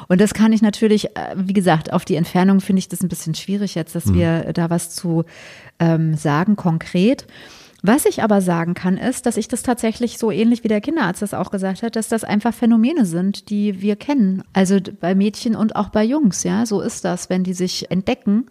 Und 0.08 0.20
das 0.20 0.34
kann 0.34 0.52
ich 0.52 0.62
natürlich, 0.62 1.16
äh, 1.16 1.34
wie 1.36 1.54
gesagt, 1.54 1.92
auf 1.92 2.04
die 2.04 2.16
Entfernung 2.16 2.60
finde 2.60 2.80
ich 2.80 2.88
das 2.88 3.02
ein 3.02 3.08
bisschen 3.08 3.34
schwierig 3.34 3.74
jetzt, 3.74 3.94
dass 3.94 4.06
mhm. 4.06 4.14
wir 4.14 4.52
da 4.52 4.70
was 4.70 4.90
zu 4.90 5.24
ähm, 5.78 6.14
sagen 6.14 6.56
konkret. 6.56 7.26
Was 7.84 8.06
ich 8.06 8.22
aber 8.22 8.40
sagen 8.40 8.74
kann, 8.74 8.96
ist, 8.96 9.26
dass 9.26 9.36
ich 9.36 9.48
das 9.48 9.64
tatsächlich 9.64 10.16
so 10.16 10.30
ähnlich 10.30 10.62
wie 10.62 10.68
der 10.68 10.80
Kinderarzt 10.80 11.20
das 11.20 11.34
auch 11.34 11.50
gesagt 11.50 11.82
hat, 11.82 11.96
dass 11.96 12.08
das 12.08 12.22
einfach 12.22 12.54
Phänomene 12.54 13.04
sind, 13.04 13.50
die 13.50 13.82
wir 13.82 13.96
kennen. 13.96 14.44
Also 14.52 14.78
bei 15.00 15.16
Mädchen 15.16 15.56
und 15.56 15.74
auch 15.74 15.88
bei 15.88 16.04
Jungs, 16.04 16.44
ja, 16.44 16.64
so 16.64 16.80
ist 16.80 17.04
das, 17.04 17.28
wenn 17.28 17.42
die 17.42 17.54
sich 17.54 17.90
entdecken 17.90 18.46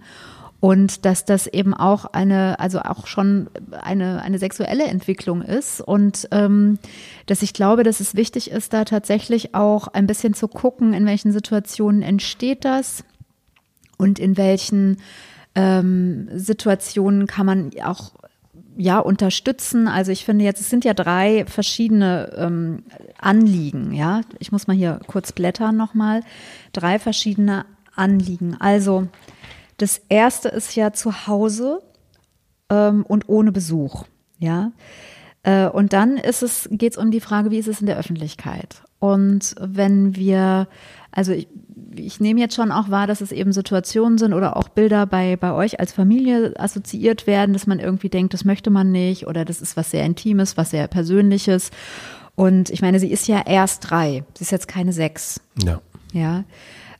und 0.61 1.05
dass 1.05 1.25
das 1.25 1.47
eben 1.47 1.73
auch 1.73 2.05
eine, 2.05 2.59
also 2.59 2.79
auch 2.79 3.07
schon 3.07 3.49
eine, 3.81 4.21
eine 4.21 4.37
sexuelle 4.37 4.85
Entwicklung 4.85 5.41
ist 5.41 5.81
und 5.81 6.29
ähm, 6.31 6.77
dass 7.25 7.41
ich 7.41 7.53
glaube, 7.53 7.83
dass 7.83 7.99
es 7.99 8.15
wichtig 8.15 8.51
ist, 8.51 8.71
da 8.71 8.85
tatsächlich 8.85 9.55
auch 9.55 9.87
ein 9.89 10.05
bisschen 10.07 10.35
zu 10.35 10.47
gucken, 10.47 10.93
in 10.93 11.05
welchen 11.05 11.31
Situationen 11.33 12.03
entsteht 12.03 12.63
das 12.63 13.03
und 13.97 14.19
in 14.19 14.37
welchen 14.37 14.97
ähm, 15.55 16.29
Situationen 16.35 17.25
kann 17.25 17.47
man 17.47 17.71
auch 17.83 18.11
ja 18.77 18.99
unterstützen. 18.99 19.87
Also 19.87 20.11
ich 20.11 20.25
finde 20.25 20.45
jetzt, 20.45 20.61
es 20.61 20.69
sind 20.69 20.85
ja 20.85 20.93
drei 20.93 21.45
verschiedene 21.47 22.33
ähm, 22.37 22.83
Anliegen. 23.19 23.93
Ja, 23.93 24.21
ich 24.37 24.51
muss 24.51 24.67
mal 24.67 24.75
hier 24.75 24.99
kurz 25.07 25.31
blättern 25.31 25.75
nochmal. 25.75 26.21
Drei 26.71 26.99
verschiedene 26.99 27.65
Anliegen. 27.95 28.57
Also 28.59 29.07
das 29.81 30.01
erste 30.09 30.50
ist 30.50 30.75
ja 30.75 30.93
zu 30.93 31.27
Hause 31.27 31.81
ähm, 32.69 33.05
und 33.07 33.27
ohne 33.29 33.51
Besuch. 33.51 34.05
Ja. 34.39 34.71
Äh, 35.43 35.67
und 35.67 35.93
dann 35.93 36.17
ist 36.17 36.43
es, 36.43 36.69
geht 36.71 36.93
es 36.93 36.97
um 36.97 37.11
die 37.11 37.19
Frage, 37.19 37.51
wie 37.51 37.57
ist 37.57 37.67
es 37.67 37.81
in 37.81 37.88
der 37.88 37.97
Öffentlichkeit? 37.97 38.83
Und 39.00 39.55
wenn 39.59 40.15
wir, 40.15 40.67
also 41.11 41.31
ich, 41.31 41.47
ich 41.95 42.19
nehme 42.19 42.39
jetzt 42.39 42.55
schon 42.55 42.71
auch 42.71 42.89
wahr, 42.89 43.07
dass 43.07 43.21
es 43.21 43.31
eben 43.31 43.51
Situationen 43.51 44.19
sind 44.19 44.33
oder 44.33 44.55
auch 44.55 44.69
Bilder 44.69 45.07
bei, 45.07 45.35
bei 45.35 45.51
euch 45.51 45.79
als 45.79 45.91
Familie 45.91 46.53
assoziiert 46.59 47.25
werden, 47.25 47.53
dass 47.53 47.65
man 47.65 47.79
irgendwie 47.79 48.09
denkt, 48.09 48.33
das 48.33 48.45
möchte 48.45 48.69
man 48.69 48.91
nicht 48.91 49.25
oder 49.25 49.43
das 49.43 49.61
ist 49.61 49.75
was 49.75 49.91
sehr 49.91 50.05
Intimes, 50.05 50.57
was 50.57 50.69
sehr 50.69 50.88
Persönliches. 50.88 51.71
Und 52.35 52.69
ich 52.69 52.81
meine, 52.81 53.00
sie 53.00 53.11
ist 53.11 53.27
ja 53.27 53.41
erst 53.45 53.89
drei. 53.89 54.23
Sie 54.35 54.43
ist 54.43 54.51
jetzt 54.51 54.67
keine 54.67 54.93
sechs. 54.93 55.41
Ja. 55.63 55.81
Ja. 56.13 56.43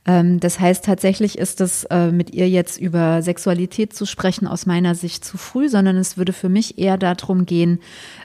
Ähm, 0.04 0.40
das 0.40 0.58
heißt, 0.58 0.84
tatsächlich 0.84 1.38
ist 1.38 1.60
es 1.60 1.84
äh, 1.84 2.10
mit 2.10 2.34
ihr 2.34 2.48
jetzt 2.48 2.80
über 2.80 3.22
Sexualität 3.22 3.94
zu 3.94 4.06
sprechen 4.06 4.46
aus 4.46 4.66
meiner 4.66 4.94
Sicht 4.94 5.24
zu 5.24 5.38
früh, 5.38 5.68
sondern 5.68 5.96
es 5.96 6.16
würde 6.16 6.32
für 6.32 6.48
mich 6.48 6.78
eher 6.78 6.98
darum 6.98 7.46
gehen, 7.46 7.80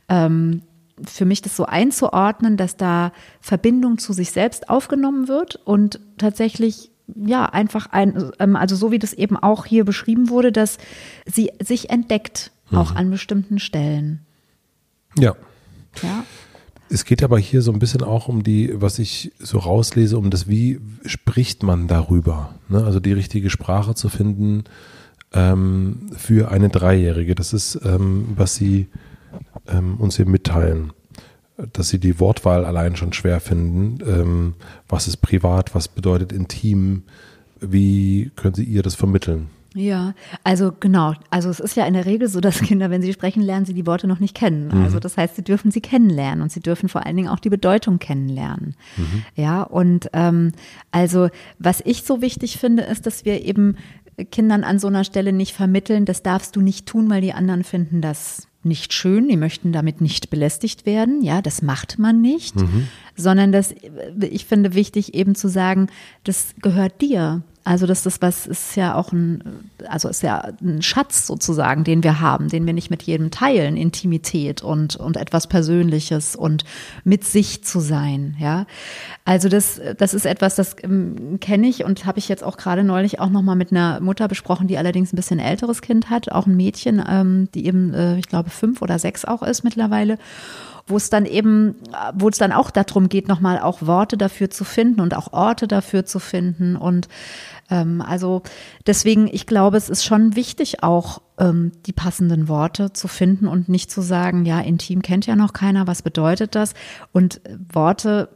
ähm, 0.10 0.64
für 1.06 1.26
mich 1.26 1.44
das 1.44 1.56
so 1.56 1.66
einzuordnen, 1.66 2.58
dass 2.58 2.76
da 2.76 3.12
Verbindung 3.40 4.00
zu 4.00 4.14
sich 4.14 4.32
selbst 4.32 4.70
aufgenommen 4.70 5.28
wird 5.28 5.58
und 5.64 6.00
tatsächlich 6.18 6.90
ja, 7.16 7.46
einfach 7.46 7.88
ein, 7.92 8.32
ähm, 8.40 8.56
also 8.56 8.76
so 8.76 8.92
wie 8.92 9.00
das 9.00 9.14
eben 9.14 9.38
auch 9.38 9.66
hier 9.66 9.86
beschrieben 9.86 10.30
wurde, 10.30 10.52
dass 10.52 10.78
sie 11.26 11.52
sich 11.64 11.90
entdeckt, 11.90 12.52
auch 12.72 12.92
mhm. 12.92 12.98
an 12.98 13.12
bestimmten 13.12 13.60
Stellen. 13.60 14.26
Ja. 15.18 15.36
Ja. 16.02 16.26
Es 16.90 17.04
geht 17.04 17.24
aber 17.24 17.38
hier 17.38 17.62
so 17.62 17.72
ein 17.72 17.80
bisschen 17.80 18.04
auch 18.04 18.28
um 18.28 18.44
die, 18.44 18.72
was 18.74 19.00
ich 19.00 19.32
so 19.40 19.60
rauslese, 19.60 20.18
um 20.18 20.30
das, 20.30 20.48
wie 20.48 20.80
spricht 21.06 21.64
man 21.64 21.88
darüber? 21.88 22.56
Ne? 22.70 22.84
Also 22.84 23.00
die 23.00 23.14
richtige 23.14 23.50
Sprache 23.50 23.94
zu 23.94 24.10
finden 24.10 24.64
ähm, 25.34 26.12
für 26.16 26.50
eine 26.52 26.70
Dreijährige. 26.70 27.36
Das 27.36 27.54
ist, 27.54 27.80
ähm, 27.84 28.30
was 28.36 28.56
Sie 28.56 28.88
ähm, 29.68 29.96
uns 29.98 30.16
hier 30.16 30.28
mitteilen 30.28 30.94
dass 31.74 31.90
sie 31.90 32.00
die 32.00 32.20
Wortwahl 32.20 32.66
allein 32.66 32.96
schon 32.96 33.14
schwer 33.14 33.40
finden. 33.40 33.98
Ähm, 34.08 34.54
was 34.88 35.08
ist 35.08 35.18
privat, 35.18 35.74
was 35.74 35.88
bedeutet 35.88 36.32
intim? 36.32 37.04
Wie 37.60 38.32
können 38.36 38.54
Sie 38.54 38.64
ihr 38.64 38.84
das 38.84 38.96
vermitteln? 38.96 39.50
Ja, 39.78 40.16
also 40.44 40.74
genau. 40.78 41.14
Also 41.30 41.50
es 41.50 41.60
ist 41.60 41.76
ja 41.76 41.86
in 41.86 41.94
der 41.94 42.08
Regel 42.08 42.28
so, 42.28 42.42
dass 42.42 42.60
Kinder, 42.62 42.90
wenn 42.90 43.04
sie 43.04 43.14
sprechen, 43.14 43.44
lernen 43.44 43.66
sie 43.66 43.76
die 43.76 43.86
Worte 43.86 44.08
noch 44.08 44.20
nicht 44.20 44.36
kennen. 44.36 44.70
Mhm. 44.70 44.84
Also 44.84 45.00
das 45.00 45.18
heißt, 45.18 45.36
sie 45.36 45.44
dürfen 45.44 45.70
sie 45.70 45.82
kennenlernen 45.82 46.42
und 46.42 46.52
sie 46.52 46.62
dürfen 46.62 46.90
vor 46.90 47.06
allen 47.06 47.16
Dingen 47.16 47.30
auch 47.30 47.40
die 47.40 47.50
Bedeutung 47.50 48.00
kennenlernen. 48.00 48.76
Mhm. 48.98 49.24
Ja, 49.36 49.62
und 49.62 50.10
ähm, 50.14 50.52
also 50.92 51.30
was 51.60 51.82
ich 51.86 52.04
so 52.04 52.22
wichtig 52.22 52.58
finde, 52.58 52.84
ist, 52.84 53.06
dass 53.06 53.24
wir 53.24 53.46
eben 53.46 53.78
Kindern 54.32 54.64
an 54.64 54.80
so 54.80 54.88
einer 54.88 55.04
Stelle 55.04 55.32
nicht 55.32 55.54
vermitteln, 55.54 56.06
das 56.06 56.24
darfst 56.24 56.56
du 56.56 56.62
nicht 56.62 56.88
tun, 56.88 57.08
weil 57.10 57.22
die 57.22 57.34
anderen 57.34 57.64
finden 57.64 58.02
das 58.02 58.48
nicht 58.64 58.94
schön, 58.94 59.28
die 59.30 59.38
möchten 59.38 59.72
damit 59.72 60.02
nicht 60.02 60.30
belästigt 60.30 60.86
werden. 60.86 61.22
Ja, 61.22 61.42
das 61.42 61.62
macht 61.62 62.00
man 62.00 62.20
nicht, 62.20 62.56
mhm. 62.56 62.88
sondern 63.16 63.52
das, 63.52 63.74
ich 64.20 64.46
finde 64.46 64.74
wichtig 64.74 65.14
eben 65.14 65.36
zu 65.36 65.48
sagen, 65.48 65.88
das 66.24 66.56
gehört 66.62 67.02
dir. 67.02 67.44
Also 67.68 67.86
das 67.86 68.06
ist 68.06 68.22
was 68.22 68.48
ist 68.48 68.78
ja 68.78 68.96
auch 68.96 69.12
ein, 69.12 69.44
also 69.90 70.08
ist 70.08 70.24
ja 70.24 70.54
ein 70.62 70.82
Schatz 70.82 71.28
sozusagen, 71.28 71.84
den 71.84 72.02
wir 72.02 72.22
haben, 72.22 72.48
den 72.48 72.66
wir 72.66 72.72
nicht 72.72 72.90
mit 72.90 73.04
jedem 73.04 73.30
teilen, 73.30 73.76
Intimität 73.76 74.64
und 74.64 74.96
und 74.96 75.18
etwas 75.18 75.48
Persönliches 75.48 76.38
und 76.38 76.64
mit 77.04 77.26
sich 77.26 77.66
zu 77.66 77.82
sein, 77.82 78.38
ja. 78.40 78.68
Also 79.26 79.50
das 79.50 79.82
das 79.98 80.14
ist 80.14 80.26
etwas, 80.26 80.56
das 80.56 80.78
ähm, 80.82 81.40
kenne 81.42 81.68
ich 81.68 81.84
und 81.84 82.06
habe 82.06 82.20
ich 82.20 82.30
jetzt 82.30 82.42
auch 82.42 82.56
gerade 82.56 82.86
neulich 82.86 83.20
auch 83.20 83.30
noch 83.30 83.42
mal 83.42 83.56
mit 83.56 83.72
einer 83.72 84.00
Mutter 84.00 84.30
besprochen, 84.30 84.70
die 84.70 84.78
allerdings 84.78 85.12
ein 85.12 85.18
bisschen 85.18 85.40
älteres 85.40 85.82
Kind 85.82 86.10
hat, 86.10 86.32
auch 86.32 86.48
ein 86.48 86.56
Mädchen, 86.56 87.04
ähm, 87.06 87.50
die 87.54 87.66
eben, 87.66 87.94
äh, 87.94 88.18
ich 88.18 88.30
glaube 88.30 88.50
fünf 88.50 88.82
oder 88.82 88.98
sechs 88.98 89.26
auch 89.26 89.44
ist 89.44 89.66
mittlerweile 89.66 90.18
wo 90.88 90.98
es 90.98 91.10
dann 91.10 91.26
eben, 91.26 91.76
wo 92.16 92.30
es 92.30 92.38
dann 92.38 92.52
auch 92.52 92.72
darum 92.72 93.10
geht, 93.10 93.28
nochmal 93.28 93.60
auch 93.60 93.82
Worte 93.86 94.18
dafür 94.18 94.50
zu 94.50 94.64
finden 94.64 95.02
und 95.02 95.16
auch 95.16 95.34
Orte 95.34 95.68
dafür 95.68 96.06
zu 96.06 96.20
finden 96.20 96.76
und 96.76 97.08
ähm, 97.70 98.02
also 98.02 98.44
deswegen, 98.86 99.28
ich 99.28 99.46
glaube, 99.46 99.78
es 99.78 99.90
ist 99.90 100.06
schon 100.06 100.36
wichtig, 100.36 100.84
auch 100.84 101.22
ähm, 101.38 101.72
die 101.86 101.94
passenden 101.94 102.48
Worte 102.48 102.94
zu 102.94 103.08
finden 103.08 103.48
und 103.48 103.70
nicht 103.70 103.92
zu 103.92 104.02
sagen, 104.02 104.46
ja, 104.46 104.60
intim 104.60 105.02
kennt 105.02 105.26
ja 105.26 105.36
noch 105.36 105.54
keiner, 105.54 105.88
was 105.88 106.02
bedeutet 106.02 106.56
das? 106.56 106.74
Und 107.12 107.46
äh, 107.46 107.58
Worte 107.72 108.30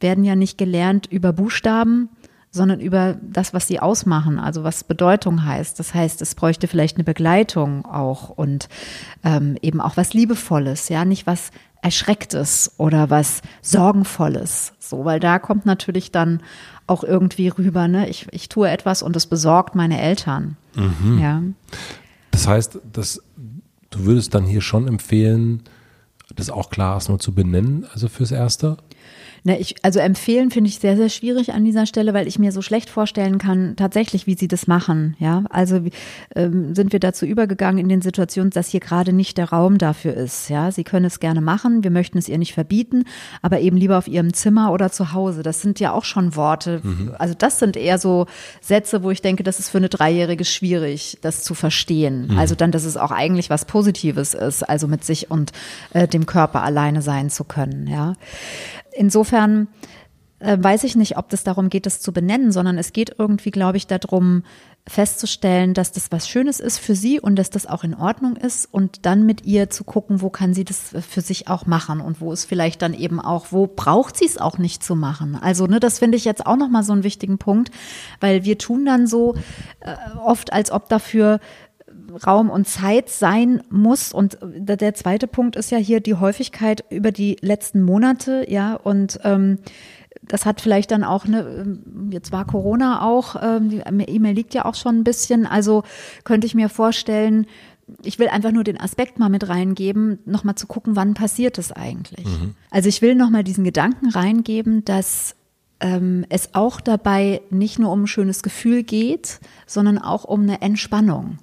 werden 0.00 0.24
ja 0.24 0.36
nicht 0.36 0.58
gelernt 0.58 1.06
über 1.06 1.32
Buchstaben, 1.32 2.08
sondern 2.50 2.80
über 2.80 3.16
das, 3.22 3.54
was 3.54 3.66
sie 3.66 3.80
ausmachen, 3.80 4.38
also 4.38 4.62
was 4.62 4.84
Bedeutung 4.84 5.44
heißt. 5.44 5.78
Das 5.78 5.94
heißt, 5.94 6.20
es 6.20 6.34
bräuchte 6.34 6.68
vielleicht 6.68 6.96
eine 6.96 7.04
Begleitung 7.04 7.86
auch 7.86 8.28
und 8.28 8.68
ähm, 9.24 9.56
eben 9.62 9.80
auch 9.80 9.96
was 9.96 10.12
Liebevolles, 10.12 10.90
ja, 10.90 11.06
nicht 11.06 11.26
was 11.26 11.50
Erschrecktes 11.82 12.72
oder 12.78 13.10
was 13.10 13.42
Sorgenvolles. 13.60 14.72
So, 14.78 15.04
weil 15.04 15.20
da 15.20 15.38
kommt 15.38 15.66
natürlich 15.66 16.12
dann 16.12 16.40
auch 16.86 17.04
irgendwie 17.04 17.48
rüber, 17.48 17.88
ne? 17.88 18.08
Ich, 18.08 18.26
ich 18.30 18.48
tue 18.48 18.70
etwas 18.70 19.02
und 19.02 19.16
es 19.16 19.26
besorgt 19.26 19.74
meine 19.74 20.00
Eltern. 20.00 20.56
Mhm. 20.74 21.18
Ja. 21.18 21.42
Das 22.30 22.46
heißt, 22.46 22.78
dass 22.92 23.22
du 23.90 24.04
würdest 24.04 24.34
dann 24.34 24.44
hier 24.44 24.60
schon 24.60 24.88
empfehlen, 24.88 25.62
das 26.34 26.50
auch 26.50 26.70
klar 26.70 26.94
erstmal 26.94 27.18
zu 27.18 27.34
benennen, 27.34 27.86
also 27.92 28.08
fürs 28.08 28.32
Erste? 28.32 28.78
Ne, 29.44 29.58
ich, 29.58 29.74
also 29.82 29.98
empfehlen 29.98 30.52
finde 30.52 30.68
ich 30.68 30.78
sehr, 30.78 30.96
sehr 30.96 31.08
schwierig 31.08 31.52
an 31.52 31.64
dieser 31.64 31.84
Stelle, 31.84 32.14
weil 32.14 32.28
ich 32.28 32.38
mir 32.38 32.52
so 32.52 32.62
schlecht 32.62 32.88
vorstellen 32.88 33.38
kann, 33.38 33.74
tatsächlich, 33.74 34.28
wie 34.28 34.36
sie 34.36 34.46
das 34.46 34.68
machen. 34.68 35.16
Ja, 35.18 35.42
also 35.50 35.80
ähm, 36.36 36.76
sind 36.76 36.92
wir 36.92 37.00
dazu 37.00 37.26
übergegangen 37.26 37.78
in 37.78 37.88
den 37.88 38.02
Situationen, 38.02 38.50
dass 38.50 38.68
hier 38.68 38.78
gerade 38.78 39.12
nicht 39.12 39.38
der 39.38 39.50
Raum 39.50 39.78
dafür 39.78 40.14
ist. 40.14 40.48
Ja, 40.48 40.70
sie 40.70 40.84
können 40.84 41.06
es 41.06 41.18
gerne 41.18 41.40
machen, 41.40 41.82
wir 41.82 41.90
möchten 41.90 42.18
es 42.18 42.28
ihr 42.28 42.38
nicht 42.38 42.54
verbieten, 42.54 43.02
aber 43.40 43.58
eben 43.58 43.76
lieber 43.76 43.98
auf 43.98 44.06
ihrem 44.06 44.32
Zimmer 44.32 44.70
oder 44.70 44.92
zu 44.92 45.12
Hause. 45.12 45.42
Das 45.42 45.60
sind 45.60 45.80
ja 45.80 45.92
auch 45.92 46.04
schon 46.04 46.36
Worte. 46.36 46.80
Mhm. 46.84 47.12
Also 47.18 47.34
das 47.36 47.58
sind 47.58 47.76
eher 47.76 47.98
so 47.98 48.26
Sätze, 48.60 49.02
wo 49.02 49.10
ich 49.10 49.22
denke, 49.22 49.42
das 49.42 49.58
ist 49.58 49.70
für 49.70 49.78
eine 49.78 49.88
Dreijährige 49.88 50.44
schwierig, 50.44 51.18
das 51.20 51.42
zu 51.42 51.54
verstehen. 51.54 52.28
Mhm. 52.28 52.38
Also 52.38 52.54
dann, 52.54 52.70
dass 52.70 52.84
es 52.84 52.96
auch 52.96 53.10
eigentlich 53.10 53.50
was 53.50 53.64
Positives 53.64 54.34
ist, 54.34 54.62
also 54.62 54.86
mit 54.86 55.04
sich 55.04 55.32
und 55.32 55.50
äh, 55.94 56.06
dem 56.06 56.26
Körper 56.26 56.62
alleine 56.62 57.02
sein 57.02 57.28
zu 57.28 57.42
können. 57.42 57.88
Ja 57.88 58.14
insofern 58.92 59.68
äh, 60.38 60.56
weiß 60.60 60.84
ich 60.84 60.96
nicht, 60.96 61.16
ob 61.16 61.28
das 61.28 61.44
darum 61.44 61.68
geht, 61.68 61.86
das 61.86 62.00
zu 62.00 62.12
benennen, 62.12 62.52
sondern 62.52 62.78
es 62.78 62.92
geht 62.92 63.14
irgendwie, 63.18 63.50
glaube 63.50 63.76
ich, 63.76 63.86
darum, 63.86 64.42
festzustellen, 64.88 65.74
dass 65.74 65.92
das 65.92 66.10
was 66.10 66.28
Schönes 66.28 66.58
ist 66.58 66.78
für 66.78 66.96
sie 66.96 67.20
und 67.20 67.36
dass 67.36 67.50
das 67.50 67.66
auch 67.66 67.84
in 67.84 67.94
Ordnung 67.94 68.34
ist 68.34 68.66
und 68.66 69.06
dann 69.06 69.24
mit 69.24 69.44
ihr 69.46 69.70
zu 69.70 69.84
gucken, 69.84 70.20
wo 70.20 70.28
kann 70.28 70.54
sie 70.54 70.64
das 70.64 70.92
für 71.08 71.20
sich 71.20 71.46
auch 71.46 71.66
machen 71.66 72.00
und 72.00 72.20
wo 72.20 72.32
ist 72.32 72.46
vielleicht 72.46 72.82
dann 72.82 72.92
eben 72.92 73.20
auch, 73.20 73.46
wo 73.50 73.68
braucht 73.68 74.16
sie 74.16 74.24
es 74.24 74.38
auch 74.38 74.58
nicht 74.58 74.82
zu 74.82 74.96
machen. 74.96 75.38
Also, 75.40 75.68
ne, 75.68 75.78
das 75.78 76.00
finde 76.00 76.16
ich 76.16 76.24
jetzt 76.24 76.44
auch 76.46 76.56
nochmal 76.56 76.82
so 76.82 76.92
einen 76.92 77.04
wichtigen 77.04 77.38
Punkt, 77.38 77.70
weil 78.18 78.42
wir 78.42 78.58
tun 78.58 78.84
dann 78.84 79.06
so 79.06 79.36
äh, 79.80 79.94
oft, 80.18 80.52
als 80.52 80.72
ob 80.72 80.88
dafür 80.88 81.38
Raum 82.26 82.50
und 82.50 82.66
Zeit 82.66 83.08
sein 83.08 83.62
muss. 83.70 84.12
Und 84.12 84.38
der 84.42 84.94
zweite 84.94 85.26
Punkt 85.26 85.56
ist 85.56 85.70
ja 85.70 85.78
hier 85.78 86.00
die 86.00 86.14
Häufigkeit 86.14 86.84
über 86.90 87.12
die 87.12 87.36
letzten 87.40 87.82
Monate, 87.82 88.46
ja, 88.48 88.74
und 88.74 89.20
ähm, 89.24 89.58
das 90.22 90.46
hat 90.46 90.60
vielleicht 90.60 90.90
dann 90.90 91.04
auch 91.04 91.24
eine, 91.24 91.40
ähm, 91.40 92.10
jetzt 92.12 92.32
war 92.32 92.46
Corona 92.46 93.02
auch, 93.02 93.36
ähm, 93.42 93.70
die 93.70 93.78
E-Mail 93.80 94.34
liegt 94.34 94.54
ja 94.54 94.64
auch 94.64 94.74
schon 94.74 94.98
ein 94.98 95.04
bisschen, 95.04 95.46
also 95.46 95.82
könnte 96.24 96.46
ich 96.46 96.54
mir 96.54 96.68
vorstellen, 96.68 97.46
ich 98.04 98.18
will 98.18 98.28
einfach 98.28 98.52
nur 98.52 98.64
den 98.64 98.80
Aspekt 98.80 99.18
mal 99.18 99.28
mit 99.28 99.48
reingeben, 99.48 100.18
nochmal 100.24 100.54
zu 100.54 100.66
gucken, 100.66 100.96
wann 100.96 101.14
passiert 101.14 101.58
es 101.58 101.72
eigentlich. 101.72 102.24
Mhm. 102.24 102.54
Also 102.70 102.88
ich 102.88 103.02
will 103.02 103.14
nochmal 103.14 103.44
diesen 103.44 103.64
Gedanken 103.64 104.08
reingeben, 104.08 104.84
dass 104.84 105.34
ähm, 105.80 106.24
es 106.28 106.54
auch 106.54 106.80
dabei 106.80 107.42
nicht 107.50 107.78
nur 107.78 107.90
um 107.90 108.04
ein 108.04 108.06
schönes 108.06 108.42
Gefühl 108.42 108.82
geht, 108.84 109.40
sondern 109.66 109.98
auch 109.98 110.24
um 110.24 110.42
eine 110.42 110.62
Entspannung. 110.62 111.38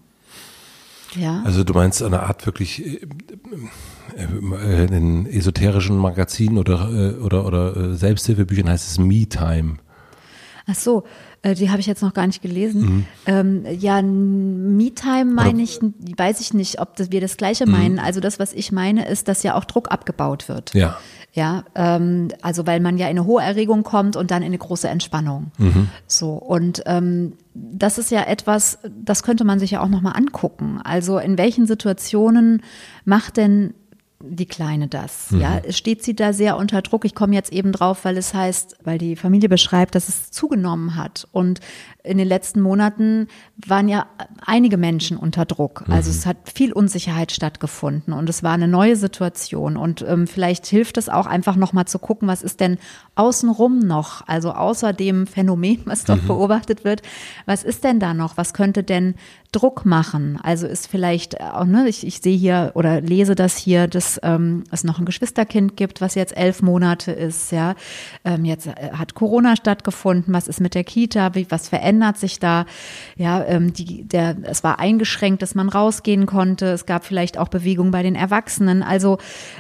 Ja. 1.15 1.41
Also 1.43 1.63
du 1.63 1.73
meinst 1.73 2.03
eine 2.03 2.23
Art 2.23 2.45
wirklich 2.45 2.85
äh, 2.85 2.99
äh, 4.17 4.85
in 4.85 5.25
esoterischen 5.25 5.97
Magazinen 5.97 6.57
oder 6.57 6.89
äh, 6.91 7.13
oder 7.21 7.45
oder 7.45 7.95
Selbsthilfebüchern 7.95 8.69
heißt 8.69 8.87
es 8.87 8.99
Me-Time. 8.99 9.77
Ach 10.67 10.75
so, 10.75 11.03
die 11.43 11.71
habe 11.71 11.79
ich 11.79 11.87
jetzt 11.87 12.03
noch 12.03 12.13
gar 12.13 12.27
nicht 12.27 12.43
gelesen. 12.43 12.81
Mhm. 12.81 13.05
Ähm, 13.25 13.65
ja, 13.79 14.03
Me-Time 14.03 15.25
meine 15.33 15.63
ich, 15.63 15.79
weiß 15.81 16.41
ich 16.41 16.53
nicht, 16.53 16.79
ob 16.79 16.95
das, 16.95 17.11
wir 17.11 17.21
das 17.21 17.37
Gleiche 17.37 17.65
mhm. 17.65 17.71
meinen. 17.71 17.99
Also 17.99 18.19
das, 18.19 18.37
was 18.37 18.53
ich 18.53 18.71
meine, 18.71 19.07
ist, 19.07 19.27
dass 19.27 19.41
ja 19.41 19.55
auch 19.55 19.65
Druck 19.65 19.89
abgebaut 19.91 20.47
wird. 20.47 20.75
Ja. 20.75 20.99
Ja, 21.33 21.63
ähm, 21.75 22.29
also 22.41 22.65
weil 22.65 22.79
man 22.79 22.97
ja 22.97 23.05
in 23.05 23.17
eine 23.17 23.25
hohe 23.25 23.41
Erregung 23.41 23.83
kommt 23.83 24.15
und 24.15 24.31
dann 24.31 24.41
in 24.41 24.47
eine 24.47 24.57
große 24.57 24.89
Entspannung. 24.89 25.51
Mhm. 25.57 25.89
So 26.07 26.33
und 26.33 26.81
ähm, 26.85 27.33
das 27.71 27.97
ist 27.97 28.11
ja 28.11 28.23
etwas, 28.23 28.79
das 28.89 29.23
könnte 29.23 29.43
man 29.43 29.59
sich 29.59 29.71
ja 29.71 29.81
auch 29.81 29.87
noch 29.87 30.01
mal 30.01 30.11
angucken. 30.11 30.79
Also 30.83 31.17
in 31.17 31.37
welchen 31.37 31.65
Situationen 31.65 32.61
macht 33.05 33.37
denn 33.37 33.73
die 34.21 34.45
Kleine 34.45 34.87
das? 34.87 35.31
Mhm. 35.31 35.41
Ja, 35.41 35.61
steht 35.69 36.03
sie 36.03 36.15
da 36.15 36.33
sehr 36.33 36.57
unter 36.57 36.81
Druck? 36.81 37.05
Ich 37.05 37.15
komme 37.15 37.33
jetzt 37.33 37.53
eben 37.53 37.71
drauf, 37.71 38.03
weil 38.03 38.17
es 38.17 38.33
heißt, 38.33 38.77
weil 38.83 38.97
die 38.97 39.15
Familie 39.15 39.49
beschreibt, 39.49 39.95
dass 39.95 40.09
es 40.09 40.31
zugenommen 40.31 40.95
hat. 40.95 41.27
Und 41.31 41.61
in 42.03 42.17
den 42.17 42.27
letzten 42.27 42.61
Monaten 42.61 43.27
waren 43.55 43.87
ja 43.87 44.07
einige 44.45 44.77
Menschen 44.77 45.17
unter 45.17 45.45
Druck. 45.45 45.83
Also 45.87 46.09
mhm. 46.09 46.17
es 46.17 46.25
hat 46.25 46.37
viel 46.53 46.73
Unsicherheit 46.73 47.31
stattgefunden 47.31 48.13
und 48.13 48.29
es 48.29 48.43
war 48.43 48.53
eine 48.53 48.67
neue 48.67 48.95
Situation. 48.95 49.77
Und 49.77 50.03
ähm, 50.07 50.27
vielleicht 50.27 50.65
hilft 50.65 50.97
es 50.97 51.07
auch 51.07 51.25
einfach 51.25 51.55
nochmal 51.55 51.85
zu 51.85 51.99
gucken, 51.99 52.27
was 52.27 52.41
ist 52.41 52.59
denn 52.59 52.77
außenrum 53.15 53.79
noch? 53.79 54.27
Also 54.27 54.51
außer 54.51 54.91
dem 54.91 55.27
Phänomen, 55.27 55.81
was 55.85 56.03
dort 56.03 56.23
mhm. 56.23 56.27
beobachtet 56.27 56.83
wird, 56.83 57.03
was 57.45 57.63
ist 57.63 57.83
denn 57.83 57.99
da 57.99 58.13
noch? 58.13 58.37
Was 58.37 58.53
könnte 58.53 58.83
denn 58.83 59.15
Druck 59.51 59.83
machen. 59.83 60.39
Also 60.43 60.67
ist 60.67 60.87
vielleicht 60.87 61.41
auch, 61.41 61.65
ne, 61.65 61.87
ich, 61.87 62.05
ich 62.05 62.19
sehe 62.19 62.37
hier 62.37 62.71
oder 62.75 63.01
lese 63.01 63.33
das 63.33 63.57
hier, 63.57 63.87
dass 63.87 64.19
ähm, 64.21 64.63
es 64.71 64.83
noch 64.83 64.99
ein 64.99 65.05
Geschwisterkind 65.05 65.75
gibt, 65.75 66.01
was 66.01 66.13
jetzt 66.13 66.37
elf 66.37 66.61
Monate 66.61 67.11
ist, 67.11 67.51
ja. 67.51 67.73
Ähm, 68.23 68.45
jetzt 68.45 68.67
äh, 68.67 68.91
hat 68.93 69.15
Corona 69.15 69.55
stattgefunden, 69.55 70.33
was 70.35 70.47
ist 70.47 70.61
mit 70.61 70.75
der 70.75 70.83
Kita, 70.83 71.33
wie, 71.33 71.49
was 71.49 71.67
verändert 71.67 72.17
sich 72.17 72.39
da? 72.39 72.65
Ja, 73.15 73.43
ähm, 73.45 73.73
die, 73.73 74.03
der, 74.03 74.37
es 74.43 74.63
war 74.63 74.77
eingeschränkt, 74.77 75.41
dass 75.41 75.55
man 75.55 75.69
rausgehen 75.69 76.27
konnte. 76.27 76.67
Es 76.67 76.85
gab 76.85 77.03
vielleicht 77.03 77.39
auch 77.39 77.47
Bewegung 77.47 77.89
bei 77.89 78.03
den 78.03 78.15
Erwachsenen. 78.15 78.83
Also 78.83 79.17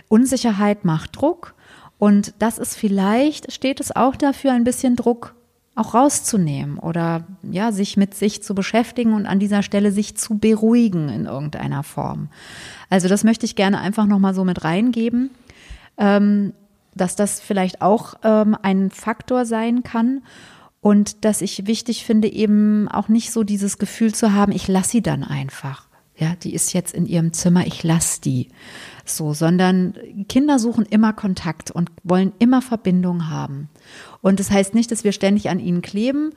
Unsicherheit 0.07 0.85
macht 0.85 1.19
Druck. 1.19 1.55
Und 1.97 2.35
das 2.39 2.59
ist 2.59 2.77
vielleicht, 2.77 3.51
steht 3.51 3.79
es 3.79 3.95
auch 3.95 4.15
dafür, 4.15 4.53
ein 4.53 4.63
bisschen 4.63 4.95
Druck 4.95 5.35
auch 5.79 5.93
rauszunehmen 5.93 6.77
oder 6.77 7.23
ja, 7.41 7.71
sich 7.71 7.97
mit 7.97 8.13
sich 8.13 8.43
zu 8.43 8.53
beschäftigen 8.53 9.13
und 9.13 9.25
an 9.25 9.39
dieser 9.39 9.63
Stelle 9.63 9.91
sich 9.91 10.15
zu 10.15 10.37
beruhigen 10.37 11.09
in 11.09 11.25
irgendeiner 11.25 11.83
Form. 11.83 12.29
Also 12.89 13.07
das 13.07 13.23
möchte 13.23 13.45
ich 13.45 13.55
gerne 13.55 13.79
einfach 13.79 14.05
nochmal 14.05 14.33
so 14.33 14.43
mit 14.43 14.63
reingeben, 14.63 15.31
ähm, 15.97 16.53
dass 16.95 17.15
das 17.15 17.39
vielleicht 17.39 17.81
auch 17.81 18.15
ähm, 18.23 18.57
ein 18.61 18.91
Faktor 18.91 19.45
sein 19.45 19.83
kann 19.83 20.21
und 20.81 21.25
dass 21.25 21.41
ich 21.41 21.67
wichtig 21.67 22.05
finde, 22.05 22.31
eben 22.31 22.87
auch 22.87 23.07
nicht 23.07 23.31
so 23.31 23.43
dieses 23.43 23.77
Gefühl 23.77 24.13
zu 24.13 24.33
haben, 24.33 24.51
ich 24.51 24.67
lasse 24.67 24.91
sie 24.91 25.01
dann 25.01 25.23
einfach. 25.23 25.88
Ja, 26.19 26.35
die 26.35 26.53
ist 26.53 26.73
jetzt 26.73 26.93
in 26.93 27.05
ihrem 27.05 27.31
Zimmer, 27.31 27.65
ich 27.65 27.83
lasse 27.83 28.19
die. 28.21 28.49
So, 29.05 29.33
sondern 29.33 29.95
Kinder 30.27 30.59
suchen 30.59 30.85
immer 30.85 31.13
Kontakt 31.13 31.71
und 31.71 31.89
wollen 32.03 32.33
immer 32.39 32.61
Verbindung 32.61 33.29
haben. 33.29 33.69
Und 34.21 34.39
das 34.39 34.51
heißt 34.51 34.75
nicht, 34.75 34.91
dass 34.91 35.05
wir 35.05 35.13
ständig 35.13 35.49
an 35.49 35.59
ihnen 35.59 35.81
kleben, 35.81 36.33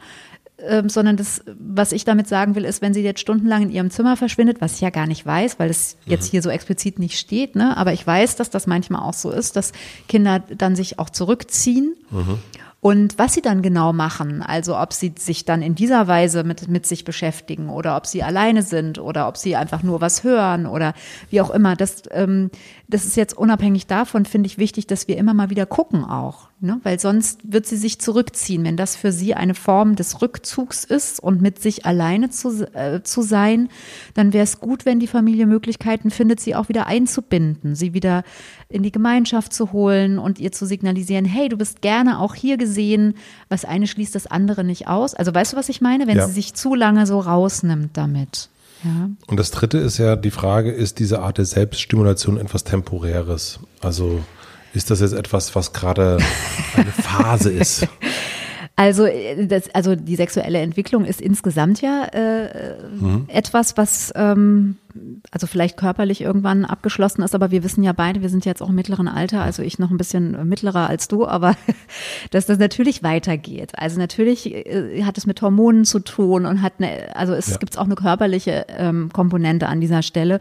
ähm, 0.59 0.89
sondern 0.89 1.17
das, 1.17 1.43
was 1.59 1.91
ich 1.91 2.05
damit 2.05 2.29
sagen 2.29 2.55
will, 2.55 2.65
ist, 2.65 2.81
wenn 2.81 2.95
sie 2.95 3.03
jetzt 3.03 3.21
stundenlang 3.21 3.63
in 3.63 3.71
ihrem 3.71 3.91
Zimmer 3.91 4.17
verschwindet, 4.17 4.61
was 4.61 4.75
ich 4.75 4.81
ja 4.81 4.91
gar 4.91 5.09
nicht 5.09 5.27
weiß, 5.27 5.59
weil 5.59 5.69
es 5.69 5.97
jetzt 6.07 6.27
mhm. 6.27 6.31
hier 6.31 6.43
so 6.43 6.51
explizit 6.51 7.01
nicht 7.01 7.19
steht, 7.19 7.57
ne? 7.57 7.77
aber 7.77 7.93
ich 7.93 8.07
weiß, 8.07 8.37
dass 8.37 8.51
das 8.51 8.69
manchmal 8.69 9.03
auch 9.03 9.15
so 9.15 9.31
ist, 9.31 9.57
dass 9.57 9.73
Kinder 10.07 10.41
dann 10.57 10.77
sich 10.77 11.01
auch 11.01 11.11
zurückziehen. 11.11 11.97
Mhm. 12.11 12.39
Und 12.85 13.17
was 13.17 13.35
sie 13.35 13.43
dann 13.43 13.63
genau 13.63 13.93
machen, 13.93 14.43
also 14.43 14.77
ob 14.77 14.93
sie 14.93 15.15
sich 15.17 15.45
dann 15.45 15.63
in 15.63 15.77
dieser 15.77 16.09
Weise 16.09 16.43
mit, 16.43 16.67
mit 16.67 16.85
sich 16.85 17.05
beschäftigen 17.05 17.69
oder 17.69 17.97
ob 17.97 18.09
sie 18.09 18.25
alleine 18.25 18.65
sind 18.65 18.99
oder 18.99 19.29
ob 19.29 19.37
sie 19.37 19.55
einfach 19.55 19.85
nur 19.85 20.01
was 20.01 20.25
hören 20.25 20.67
oder 20.67 20.93
wie 21.31 21.41
auch 21.41 21.51
immer, 21.51 21.77
das, 21.77 22.03
ähm, 22.11 22.51
das 22.89 23.05
ist 23.05 23.17
jetzt 23.17 23.39
unabhängig 23.39 23.87
davon, 23.87 24.25
finde 24.25 24.49
ich 24.49 24.59
wichtig, 24.59 24.89
dass 24.89 25.07
wir 25.07 25.17
immer 25.17 25.33
mal 25.33 25.49
wieder 25.49 25.65
gucken 25.65 26.05
auch. 26.05 26.49
Ne? 26.59 26.81
Weil 26.83 26.99
sonst 26.99 27.41
wird 27.45 27.67
sie 27.67 27.77
sich 27.77 28.01
zurückziehen. 28.01 28.65
Wenn 28.65 28.77
das 28.77 28.97
für 28.97 29.13
sie 29.13 29.35
eine 29.35 29.55
Form 29.55 29.95
des 29.95 30.21
Rückzugs 30.21 30.85
ist 30.85 31.21
und 31.21 31.41
mit 31.41 31.61
sich 31.61 31.87
alleine 31.87 32.31
zu, 32.31 32.69
äh, 32.75 33.03
zu 33.03 33.23
sein, 33.23 33.69
dann 34.15 34.33
wäre 34.33 34.45
es 34.45 34.61
gut, 34.61 34.87
wenn 34.87 35.01
die 35.01 35.07
Familie 35.07 35.47
Möglichkeiten 35.47 36.11
findet, 36.11 36.41
sie 36.41 36.57
auch 36.57 36.69
wieder 36.69 36.87
einzubinden, 36.87 37.75
sie 37.75 37.95
wieder 37.95 38.25
in 38.69 38.83
die 38.83 38.93
Gemeinschaft 38.93 39.53
zu 39.53 39.73
holen 39.73 40.19
und 40.19 40.39
ihr 40.39 40.53
zu 40.53 40.67
signalisieren, 40.67 41.25
hey, 41.25 41.49
du 41.49 41.57
bist 41.57 41.81
gerne 41.81 42.19
auch 42.19 42.35
hier 42.35 42.57
gesehen. 42.57 42.72
Was 43.49 43.65
eine 43.65 43.87
schließt 43.87 44.15
das 44.15 44.27
andere 44.27 44.65
nicht 44.65 44.89
aus. 44.89 45.15
Also 45.15 45.35
weißt 45.35 45.53
du, 45.53 45.57
was 45.57 45.69
ich 45.69 45.81
meine? 45.81 46.07
Wenn 46.07 46.17
ja. 46.17 46.27
sie 46.27 46.33
sich 46.33 46.55
zu 46.55 46.75
lange 46.75 47.07
so 47.07 47.21
rausnimmt 47.21 47.97
damit. 47.97 48.49
Ja. 48.85 49.11
Und 49.27 49.37
das 49.37 49.51
dritte 49.51 49.79
ist 49.79 49.99
ja 49.99 50.17
die 50.17 50.31
Frage, 50.31 50.71
ist 50.73 50.99
diese 50.99 51.21
Art 51.21 51.39
der 51.39 51.45
Selbststimulation 51.45 52.37
etwas 52.37 52.65
Temporäres? 52.65 53.61
Also 53.81 54.21
ist 54.75 54.91
das 54.91 55.01
jetzt 55.01 55.13
etwas, 55.13 55.55
was 55.55 55.73
gerade 55.73 56.19
eine 56.75 56.91
Phase 56.93 57.51
ist? 57.51 57.87
Also, 58.77 59.05
äh, 59.05 59.47
das, 59.47 59.75
also 59.75 59.95
die 59.95 60.17
sexuelle 60.17 60.61
Entwicklung 60.61 61.05
ist 61.05 61.21
insgesamt 61.21 61.81
ja 61.83 62.05
äh, 62.05 62.77
mhm. 63.01 63.27
etwas, 63.29 63.77
was 63.77 64.13
ähm, 64.17 64.77
also 65.31 65.47
vielleicht 65.47 65.77
körperlich 65.77 66.21
irgendwann 66.21 66.65
abgeschlossen 66.65 67.23
ist, 67.23 67.35
aber 67.35 67.51
wir 67.51 67.65
wissen 67.65 67.83
ja 67.83 67.93
beide, 67.93 68.23
wir 68.23 68.29
sind 68.29 68.45
jetzt 68.45 68.63
auch 68.63 68.69
im 68.69 68.75
mittleren 68.75 69.09
Alter, 69.09 69.43
also 69.43 69.63
ich 69.63 69.79
noch 69.79 69.91
ein 69.91 69.97
bisschen 69.97 70.49
mittlerer 70.49 70.89
als 70.89 71.09
du, 71.09 71.27
aber 71.27 71.55
dass 72.31 72.47
das 72.47 72.59
natürlich 72.59 73.03
weitergeht. 73.03 73.73
Also 73.77 73.99
natürlich 73.99 74.53
äh, 74.55 75.03
hat 75.05 75.19
es 75.19 75.27
mit 75.27 75.41
Hormonen 75.43 75.85
zu 75.85 76.01
tun 76.01 76.47
und 76.47 76.63
hat 76.63 76.75
eine, 76.79 77.15
also 77.17 77.35
es 77.35 77.51
ja. 77.51 77.57
gibt 77.59 77.77
auch 77.79 77.85
eine 77.85 77.95
körperliche 77.95 78.67
ähm, 78.69 79.11
Komponente 79.13 79.69
an 79.69 79.81
dieser 79.81 80.03
Stelle 80.03 80.41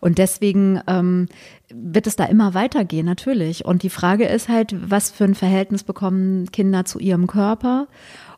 und 0.00 0.18
deswegen 0.18 0.80
ähm, 0.86 1.26
wird 1.72 2.06
es 2.06 2.16
da 2.16 2.24
immer 2.24 2.54
weitergehen, 2.54 3.06
natürlich. 3.06 3.64
Und 3.64 3.82
die 3.82 3.90
Frage 3.90 4.26
ist 4.26 4.48
halt, 4.48 4.74
was 4.90 5.10
für 5.10 5.24
ein 5.24 5.34
Verhältnis 5.34 5.84
bekommen 5.84 6.50
Kinder 6.52 6.84
zu 6.84 6.98
ihrem 6.98 7.26
Körper? 7.26 7.88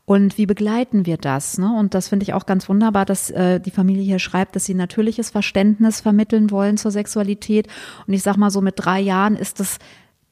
Und 0.05 0.39
wie 0.39 0.47
begleiten 0.47 1.07
wir 1.07 1.19
das? 1.19 1.57
Ne? 1.59 1.73
Und 1.73 1.95
das 1.95 2.09
finde 2.09 2.25
ich 2.25 2.35
auch 2.35 2.45
ganz 2.45 2.69
wunderbar, 2.69 3.05
dass 3.05 3.31
äh, 3.31 3.61
die 3.61 3.71
Familie 3.71 4.03
hier 4.03 4.19
schreibt, 4.19 4.57
dass 4.57 4.65
sie 4.65 4.75
natürliches 4.75 5.31
Verständnis 5.31 6.01
vermitteln 6.01 6.51
wollen 6.51 6.77
zur 6.77 6.91
Sexualität. 6.91 7.69
Und 8.07 8.15
ich 8.15 8.23
sag 8.23 8.37
mal 8.37 8.51
so, 8.51 8.61
mit 8.61 8.75
drei 8.77 8.99
Jahren 8.99 9.37
ist 9.37 9.61
das 9.61 9.79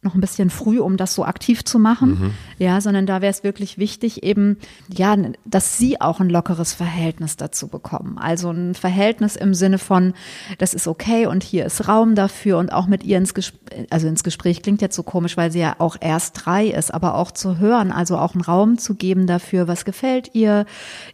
noch 0.02 0.14
ein 0.14 0.20
bisschen 0.20 0.48
früh, 0.48 0.78
um 0.78 0.96
das 0.96 1.14
so 1.14 1.24
aktiv 1.24 1.64
zu 1.64 1.80
machen. 1.80 2.10
Mhm. 2.10 2.34
Ja, 2.58 2.80
sondern 2.80 3.04
da 3.04 3.20
wäre 3.20 3.32
es 3.32 3.42
wirklich 3.42 3.78
wichtig, 3.78 4.22
eben, 4.22 4.56
ja, 4.88 5.16
dass 5.44 5.76
sie 5.76 6.00
auch 6.00 6.20
ein 6.20 6.30
lockeres 6.30 6.72
Verhältnis 6.72 7.36
dazu 7.36 7.66
bekommen. 7.66 8.16
Also 8.16 8.50
ein 8.50 8.76
Verhältnis 8.76 9.34
im 9.34 9.54
Sinne 9.54 9.78
von, 9.78 10.14
das 10.58 10.72
ist 10.72 10.86
okay 10.86 11.26
und 11.26 11.42
hier 11.42 11.66
ist 11.66 11.88
Raum 11.88 12.14
dafür 12.14 12.58
und 12.58 12.72
auch 12.72 12.86
mit 12.86 13.02
ihr 13.02 13.18
ins 13.18 13.34
Gespräch, 13.34 13.86
also 13.90 14.06
ins 14.06 14.22
Gespräch 14.22 14.62
klingt 14.62 14.82
jetzt 14.82 14.94
so 14.94 15.02
komisch, 15.02 15.36
weil 15.36 15.50
sie 15.50 15.58
ja 15.58 15.74
auch 15.78 15.96
erst 16.00 16.46
drei 16.46 16.68
ist, 16.68 16.94
aber 16.94 17.16
auch 17.16 17.32
zu 17.32 17.58
hören, 17.58 17.90
also 17.90 18.18
auch 18.18 18.34
einen 18.34 18.42
Raum 18.42 18.78
zu 18.78 18.94
geben 18.94 19.26
dafür, 19.26 19.66
was 19.66 19.84
gefällt 19.84 20.30
ihr, 20.32 20.64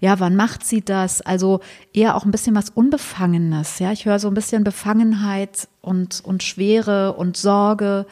ja, 0.01 0.21
wann 0.21 0.37
macht 0.37 0.65
sie 0.67 0.85
das? 0.85 1.23
Also 1.23 1.61
eher 1.95 2.17
auch 2.17 2.27
ein 2.27 2.31
bisschen 2.31 2.55
was 2.55 2.69
Unbefangenes, 2.69 3.79
ja. 3.79 3.93
Ich 3.93 4.05
höre 4.05 4.19
so 4.19 4.29
ein 4.29 4.35
bisschen 4.35 4.63
Befangenheit 4.63 5.69
und, 5.81 6.23
und 6.23 6.43
Schwere 6.43 7.15
und 7.15 7.39
Sorge 7.39 8.05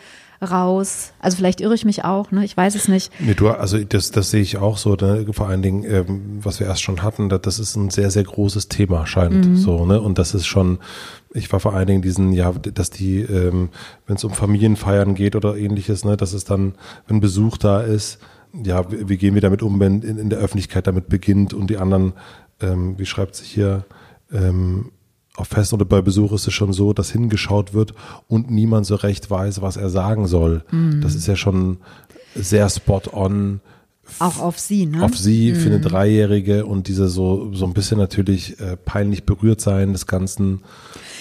raus. 0.42 1.12
Also 1.20 1.36
vielleicht 1.36 1.60
irre 1.60 1.74
ich 1.74 1.84
mich 1.84 2.04
auch, 2.04 2.30
ne? 2.30 2.44
Ich 2.44 2.56
weiß 2.56 2.74
es 2.74 2.88
nicht. 2.88 3.12
Nee, 3.20 3.34
du, 3.34 3.48
also 3.48 3.78
das, 3.78 4.10
das 4.10 4.30
sehe 4.30 4.42
ich 4.42 4.58
auch 4.58 4.76
so, 4.76 4.94
ne? 4.94 5.26
vor 5.32 5.48
allen 5.48 5.62
Dingen, 5.62 5.84
ähm, 5.84 6.40
was 6.42 6.60
wir 6.60 6.66
erst 6.66 6.82
schon 6.82 7.02
hatten, 7.02 7.28
das 7.28 7.58
ist 7.58 7.76
ein 7.76 7.90
sehr, 7.90 8.10
sehr 8.10 8.24
großes 8.24 8.68
Thema, 8.68 9.06
scheint 9.06 9.46
mhm. 9.46 9.56
so, 9.56 9.86
ne? 9.86 10.00
Und 10.00 10.18
das 10.18 10.34
ist 10.34 10.46
schon, 10.46 10.78
ich 11.32 11.52
war 11.52 11.60
vor 11.60 11.74
allen 11.74 11.86
Dingen 11.86 12.02
diesen, 12.02 12.32
ja, 12.32 12.52
dass 12.52 12.90
die, 12.90 13.20
ähm, 13.20 13.70
wenn 14.06 14.16
es 14.16 14.24
um 14.24 14.32
Familienfeiern 14.32 15.14
geht 15.14 15.36
oder 15.36 15.56
ähnliches, 15.56 16.04
ne, 16.04 16.16
dass 16.16 16.32
es 16.32 16.44
dann, 16.44 16.74
wenn 17.06 17.20
Besuch 17.20 17.56
da 17.56 17.80
ist, 17.80 18.18
ja, 18.64 18.90
wie, 18.90 19.08
wie 19.08 19.16
gehen 19.16 19.34
wir 19.34 19.40
damit 19.40 19.62
um, 19.62 19.80
wenn 19.80 20.02
in, 20.02 20.18
in 20.18 20.30
der 20.30 20.38
Öffentlichkeit 20.38 20.86
damit 20.86 21.08
beginnt 21.08 21.54
und 21.54 21.68
die 21.68 21.78
anderen, 21.78 22.12
ähm, 22.60 22.98
wie 22.98 23.06
schreibt 23.06 23.34
sich 23.34 23.48
hier, 23.48 23.84
ähm, 24.32 24.90
auf 25.36 25.48
Fest 25.48 25.72
oder 25.72 25.84
bei 25.84 26.02
Besuch 26.02 26.32
ist 26.32 26.46
es 26.46 26.52
schon 26.52 26.72
so, 26.72 26.92
dass 26.92 27.10
hingeschaut 27.10 27.72
wird 27.72 27.94
und 28.28 28.50
niemand 28.50 28.86
so 28.86 28.96
recht 28.96 29.30
weiß, 29.30 29.62
was 29.62 29.76
er 29.76 29.88
sagen 29.88 30.26
soll. 30.26 30.64
Mhm. 30.70 31.00
Das 31.00 31.14
ist 31.14 31.26
ja 31.26 31.36
schon 31.36 31.78
sehr 32.34 32.68
spot 32.68 33.02
on. 33.12 33.60
Auch 34.18 34.40
auf 34.40 34.58
sie, 34.58 34.84
ne? 34.84 35.02
Auf 35.02 35.16
sie 35.16 35.52
mhm. 35.52 35.56
für 35.56 35.68
eine 35.68 35.80
Dreijährige 35.80 36.66
und 36.66 36.88
diese 36.88 37.08
so, 37.08 37.54
so 37.54 37.64
ein 37.64 37.72
bisschen 37.72 37.98
natürlich 37.98 38.60
äh, 38.60 38.76
peinlich 38.76 39.24
berührt 39.24 39.60
sein 39.62 39.92
des 39.92 40.06
Ganzen. 40.06 40.60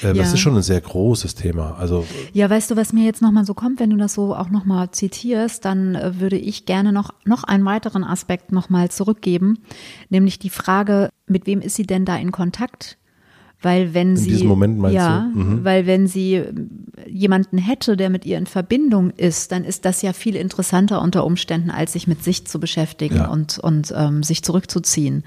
Äh, 0.03 0.07
ja. 0.07 0.13
Das 0.13 0.33
ist 0.33 0.39
schon 0.39 0.57
ein 0.57 0.63
sehr 0.63 0.81
großes 0.81 1.35
Thema. 1.35 1.77
Also 1.77 2.05
ja, 2.33 2.49
weißt 2.49 2.71
du, 2.71 2.75
was 2.75 2.91
mir 2.91 3.05
jetzt 3.05 3.21
nochmal 3.21 3.45
so 3.45 3.53
kommt, 3.53 3.79
wenn 3.79 3.91
du 3.91 3.97
das 3.97 4.13
so 4.13 4.35
auch 4.35 4.49
nochmal 4.49 4.91
zitierst, 4.91 5.63
dann 5.63 5.95
äh, 5.95 6.19
würde 6.19 6.37
ich 6.37 6.65
gerne 6.65 6.91
noch, 6.91 7.13
noch 7.23 7.45
einen 7.45 7.63
weiteren 7.63 8.03
Aspekt 8.03 8.51
nochmal 8.51 8.89
zurückgeben, 8.89 9.59
nämlich 10.09 10.37
die 10.37 10.49
Frage, 10.49 11.09
mit 11.27 11.45
wem 11.45 11.61
ist 11.61 11.75
sie 11.75 11.85
denn 11.85 12.03
da 12.03 12.17
in 12.17 12.33
Kontakt? 12.33 12.97
Weil 13.61 13.93
wenn 13.93 14.11
in 14.11 14.17
sie, 14.17 14.29
diesem 14.29 14.47
Moment 14.47 14.79
meinst 14.79 14.95
ja, 14.95 15.29
du? 15.33 15.39
Mhm. 15.39 15.63
weil 15.63 15.85
wenn 15.85 16.07
sie 16.07 16.43
jemanden 17.07 17.57
hätte, 17.57 17.95
der 17.95 18.09
mit 18.09 18.25
ihr 18.25 18.37
in 18.37 18.47
Verbindung 18.47 19.11
ist, 19.11 19.51
dann 19.51 19.63
ist 19.63 19.85
das 19.85 20.01
ja 20.01 20.13
viel 20.13 20.35
interessanter 20.35 21.01
unter 21.01 21.25
Umständen, 21.25 21.69
als 21.69 21.93
sich 21.93 22.07
mit 22.07 22.23
sich 22.23 22.45
zu 22.47 22.59
beschäftigen 22.59 23.17
ja. 23.17 23.27
und 23.27 23.59
und 23.59 23.93
ähm, 23.95 24.23
sich 24.23 24.43
zurückzuziehen. 24.43 25.23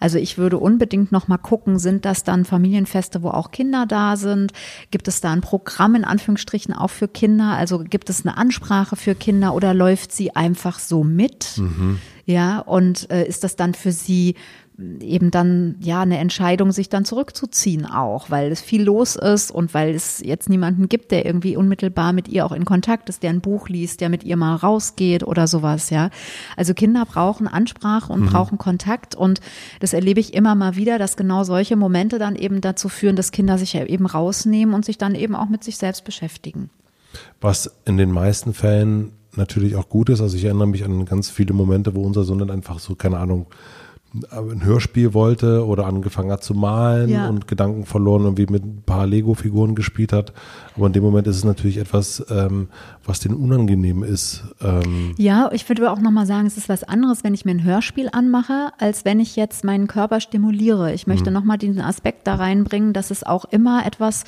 Also 0.00 0.18
ich 0.18 0.38
würde 0.38 0.58
unbedingt 0.58 1.12
noch 1.12 1.28
mal 1.28 1.38
gucken, 1.38 1.78
sind 1.78 2.04
das 2.04 2.24
dann 2.24 2.44
Familienfeste, 2.44 3.22
wo 3.22 3.28
auch 3.28 3.50
Kinder 3.50 3.84
da 3.86 4.16
sind? 4.16 4.52
Gibt 4.90 5.08
es 5.08 5.20
da 5.20 5.32
ein 5.32 5.40
Programm 5.40 5.94
in 5.94 6.04
Anführungsstrichen 6.04 6.74
auch 6.74 6.90
für 6.90 7.08
Kinder? 7.08 7.56
Also 7.56 7.78
gibt 7.78 8.08
es 8.08 8.24
eine 8.24 8.36
Ansprache 8.36 8.96
für 8.96 9.14
Kinder 9.14 9.54
oder 9.54 9.74
läuft 9.74 10.12
sie 10.12 10.34
einfach 10.34 10.78
so 10.78 11.04
mit? 11.04 11.58
Mhm. 11.58 11.98
Ja, 12.26 12.60
und 12.60 13.10
äh, 13.10 13.26
ist 13.26 13.44
das 13.44 13.54
dann 13.56 13.74
für 13.74 13.92
sie 13.92 14.34
eben 14.76 15.30
dann 15.30 15.76
ja 15.80 16.00
eine 16.00 16.18
Entscheidung, 16.18 16.72
sich 16.72 16.88
dann 16.88 17.04
zurückzuziehen 17.04 17.86
auch, 17.86 18.30
weil 18.30 18.50
es 18.50 18.60
viel 18.60 18.82
los 18.82 19.14
ist 19.14 19.52
und 19.52 19.72
weil 19.72 19.94
es 19.94 20.20
jetzt 20.20 20.48
niemanden 20.48 20.88
gibt, 20.88 21.12
der 21.12 21.24
irgendwie 21.24 21.56
unmittelbar 21.56 22.12
mit 22.12 22.26
ihr 22.28 22.44
auch 22.44 22.50
in 22.50 22.64
Kontakt 22.64 23.08
ist, 23.08 23.22
der 23.22 23.30
ein 23.30 23.40
Buch 23.40 23.68
liest, 23.68 24.00
der 24.00 24.08
mit 24.08 24.24
ihr 24.24 24.36
mal 24.36 24.56
rausgeht 24.56 25.22
oder 25.22 25.46
sowas, 25.46 25.90
ja. 25.90 26.10
Also 26.56 26.74
Kinder 26.74 27.04
brauchen 27.06 27.46
Ansprache 27.46 28.12
und 28.12 28.22
mhm. 28.22 28.26
brauchen 28.26 28.58
Kontakt 28.58 29.14
und 29.14 29.40
das 29.78 29.92
erlebe 29.92 30.18
ich 30.18 30.34
immer 30.34 30.56
mal 30.56 30.74
wieder, 30.74 30.98
dass 30.98 31.16
genau 31.16 31.44
solche 31.44 31.76
Momente 31.76 32.18
dann 32.18 32.34
eben 32.34 32.60
dazu 32.60 32.88
führen, 32.88 33.14
dass 33.14 33.30
Kinder 33.30 33.58
sich 33.58 33.76
eben 33.76 34.06
rausnehmen 34.06 34.74
und 34.74 34.84
sich 34.84 34.98
dann 34.98 35.14
eben 35.14 35.36
auch 35.36 35.48
mit 35.48 35.62
sich 35.62 35.76
selbst 35.76 36.04
beschäftigen. 36.04 36.70
Was 37.40 37.72
in 37.84 37.96
den 37.96 38.10
meisten 38.10 38.54
Fällen 38.54 39.12
natürlich 39.36 39.76
auch 39.76 39.88
gut 39.88 40.08
ist, 40.08 40.20
also 40.20 40.36
ich 40.36 40.44
erinnere 40.44 40.66
mich 40.66 40.84
an 40.84 41.04
ganz 41.04 41.30
viele 41.30 41.54
Momente, 41.54 41.94
wo 41.94 42.02
unser 42.02 42.24
Sohn 42.24 42.38
dann 42.38 42.50
einfach 42.50 42.80
so, 42.80 42.96
keine 42.96 43.18
Ahnung, 43.18 43.46
ein 44.30 44.64
Hörspiel 44.64 45.12
wollte 45.12 45.66
oder 45.66 45.86
angefangen 45.86 46.30
hat 46.30 46.44
zu 46.44 46.54
malen 46.54 47.08
Ja. 47.10 47.28
und 47.28 47.48
Gedanken 47.48 47.84
verloren 47.84 48.26
und 48.26 48.38
wie 48.38 48.46
mit 48.46 48.64
ein 48.64 48.82
paar 48.86 49.06
Lego-Figuren 49.08 49.74
gespielt 49.74 50.12
hat. 50.12 50.32
Aber 50.76 50.86
in 50.86 50.92
dem 50.92 51.02
Moment 51.02 51.26
ist 51.26 51.36
es 51.36 51.44
natürlich 51.44 51.78
etwas, 51.78 52.24
ähm, 52.30 52.68
was 53.04 53.18
denen 53.20 53.34
unangenehm 53.34 54.04
ist. 54.04 54.44
Ähm, 54.62 55.14
Ja, 55.16 55.50
ich 55.52 55.68
würde 55.68 55.90
auch 55.90 55.98
nochmal 56.00 56.26
sagen, 56.26 56.46
es 56.46 56.56
ist 56.56 56.68
was 56.68 56.84
anderes, 56.84 57.24
wenn 57.24 57.34
ich 57.34 57.44
mir 57.44 57.50
ein 57.52 57.64
Hörspiel 57.64 58.08
anmache, 58.12 58.70
als 58.78 59.04
wenn 59.04 59.18
ich 59.18 59.34
jetzt 59.34 59.64
meinen 59.64 59.88
Körper 59.88 60.20
stimuliere. 60.20 60.92
Ich 60.92 61.06
möchte 61.08 61.30
Mhm. 61.30 61.34
nochmal 61.34 61.58
diesen 61.58 61.80
Aspekt 61.80 62.26
da 62.28 62.36
reinbringen, 62.36 62.92
dass 62.92 63.10
es 63.10 63.24
auch 63.24 63.44
immer 63.46 63.84
etwas 63.84 64.24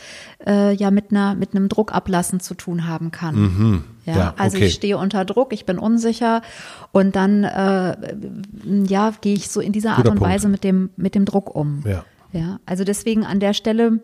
äh, 0.46 0.75
ja 0.75 0.90
mit 0.90 1.11
einer 1.12 1.35
mit 1.37 1.55
einem 1.55 1.68
Druckablassen 1.68 2.40
zu 2.40 2.55
tun 2.55 2.88
haben 2.88 3.11
kann. 3.12 3.35
Mhm. 3.37 3.85
Ja, 4.14 4.35
also 4.37 4.57
okay. 4.57 4.66
ich 4.66 4.75
stehe 4.75 4.99
unter 4.99 5.25
Druck, 5.25 5.53
ich 5.53 5.66
bin 5.66 5.79
unsicher 5.79 6.42
und 6.92 7.16
dann 7.16 7.45
äh, 7.45 7.97
ja 8.87 9.12
gehe 9.21 9.35
ich 9.35 9.49
so 9.49 9.61
in 9.61 9.73
dieser 9.73 9.90
Art 9.90 9.99
Guter 9.99 10.11
und 10.12 10.19
Punkt. 10.19 10.33
Weise 10.33 10.49
mit 10.49 10.64
dem 10.64 10.90
mit 10.97 11.14
dem 11.14 11.25
Druck 11.25 11.55
um. 11.55 11.83
Ja. 11.85 12.05
Ja, 12.33 12.61
also 12.66 12.85
deswegen 12.85 13.25
an 13.25 13.40
der 13.40 13.55
Stelle 13.55 14.01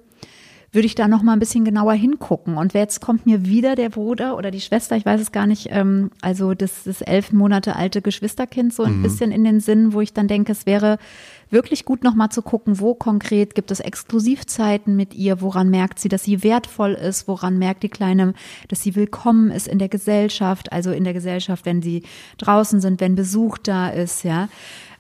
würde 0.73 0.87
ich 0.87 0.95
da 0.95 1.07
noch 1.07 1.23
mal 1.23 1.35
ein 1.35 1.39
bisschen 1.39 1.65
genauer 1.65 1.93
hingucken. 1.93 2.57
Und 2.57 2.73
jetzt 2.73 3.01
kommt 3.01 3.27
mir 3.27 3.45
wieder 3.45 3.75
der 3.75 3.91
Bruder 3.91 4.39
oder 4.39 4.51
die 4.51 4.61
Schwester, 4.61 4.97
ich 4.97 5.05
weiß 5.05 5.21
es 5.21 5.31
gar 5.31 5.47
nicht, 5.47 5.69
ähm, 5.71 6.11
also 6.23 6.55
das, 6.55 6.85
das 6.85 7.03
elf 7.03 7.31
Monate 7.31 7.77
alte 7.77 8.01
Geschwisterkind 8.01 8.73
so 8.73 8.85
ein 8.85 9.03
bisschen 9.03 9.33
in 9.33 9.45
den 9.45 9.61
Sinn, 9.61 9.93
wo 9.93 10.01
ich 10.01 10.15
dann 10.15 10.29
denke, 10.29 10.53
es 10.53 10.65
wäre 10.65 10.99
wirklich 11.53 11.85
gut 11.85 12.03
noch 12.03 12.15
mal 12.15 12.31
zu 12.31 12.43
gucken, 12.43 12.81
wo 12.81 12.95
konkret 12.95 13.55
gibt 13.55 13.71
es 13.71 13.81
Exklusivzeiten 13.81 14.97
mit 14.97 15.15
ihr, 15.15 15.41
woran 15.41 15.69
merkt 15.69 15.99
sie, 15.99 16.09
dass 16.09 16.25
sie 16.25 16.43
wertvoll 16.43 16.93
ist, 16.93 17.29
woran 17.29 17.59
merkt 17.59 17.83
die 17.83 17.89
Kleine, 17.89 18.35
dass 18.69 18.83
sie 18.83 18.97
willkommen 18.97 19.51
ist 19.51 19.69
in 19.69 19.79
der 19.79 19.89
Gesellschaft, 19.89 20.73
also 20.73 20.91
in 20.91 21.05
der 21.05 21.13
Gesellschaft, 21.13 21.67
wenn 21.67 21.83
sie 21.83 22.03
draußen 22.39 22.81
sind, 22.81 23.01
wenn 23.01 23.15
Besuch 23.15 23.59
da 23.59 23.89
ist, 23.89 24.25
ja. 24.25 24.49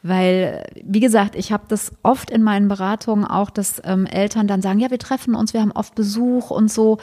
Weil, 0.04 0.64
wie 0.84 0.98
gesagt, 0.98 1.36
ich 1.36 1.52
habe 1.52 1.64
das 1.68 1.92
oft 2.02 2.30
in 2.30 2.42
meinen 2.42 2.66
Beratungen 2.66 3.24
auch, 3.24 3.50
dass 3.50 3.80
ähm, 3.84 4.04
Eltern 4.04 4.48
dann 4.48 4.60
sagen, 4.60 4.80
ja, 4.80 4.90
wir 4.90 4.98
treffen 4.98 5.36
uns, 5.36 5.54
wir 5.54 5.60
haben 5.60 5.70
oft 5.70 5.94
Besuch 5.94 6.50
und 6.50 6.72
so. 6.72 6.98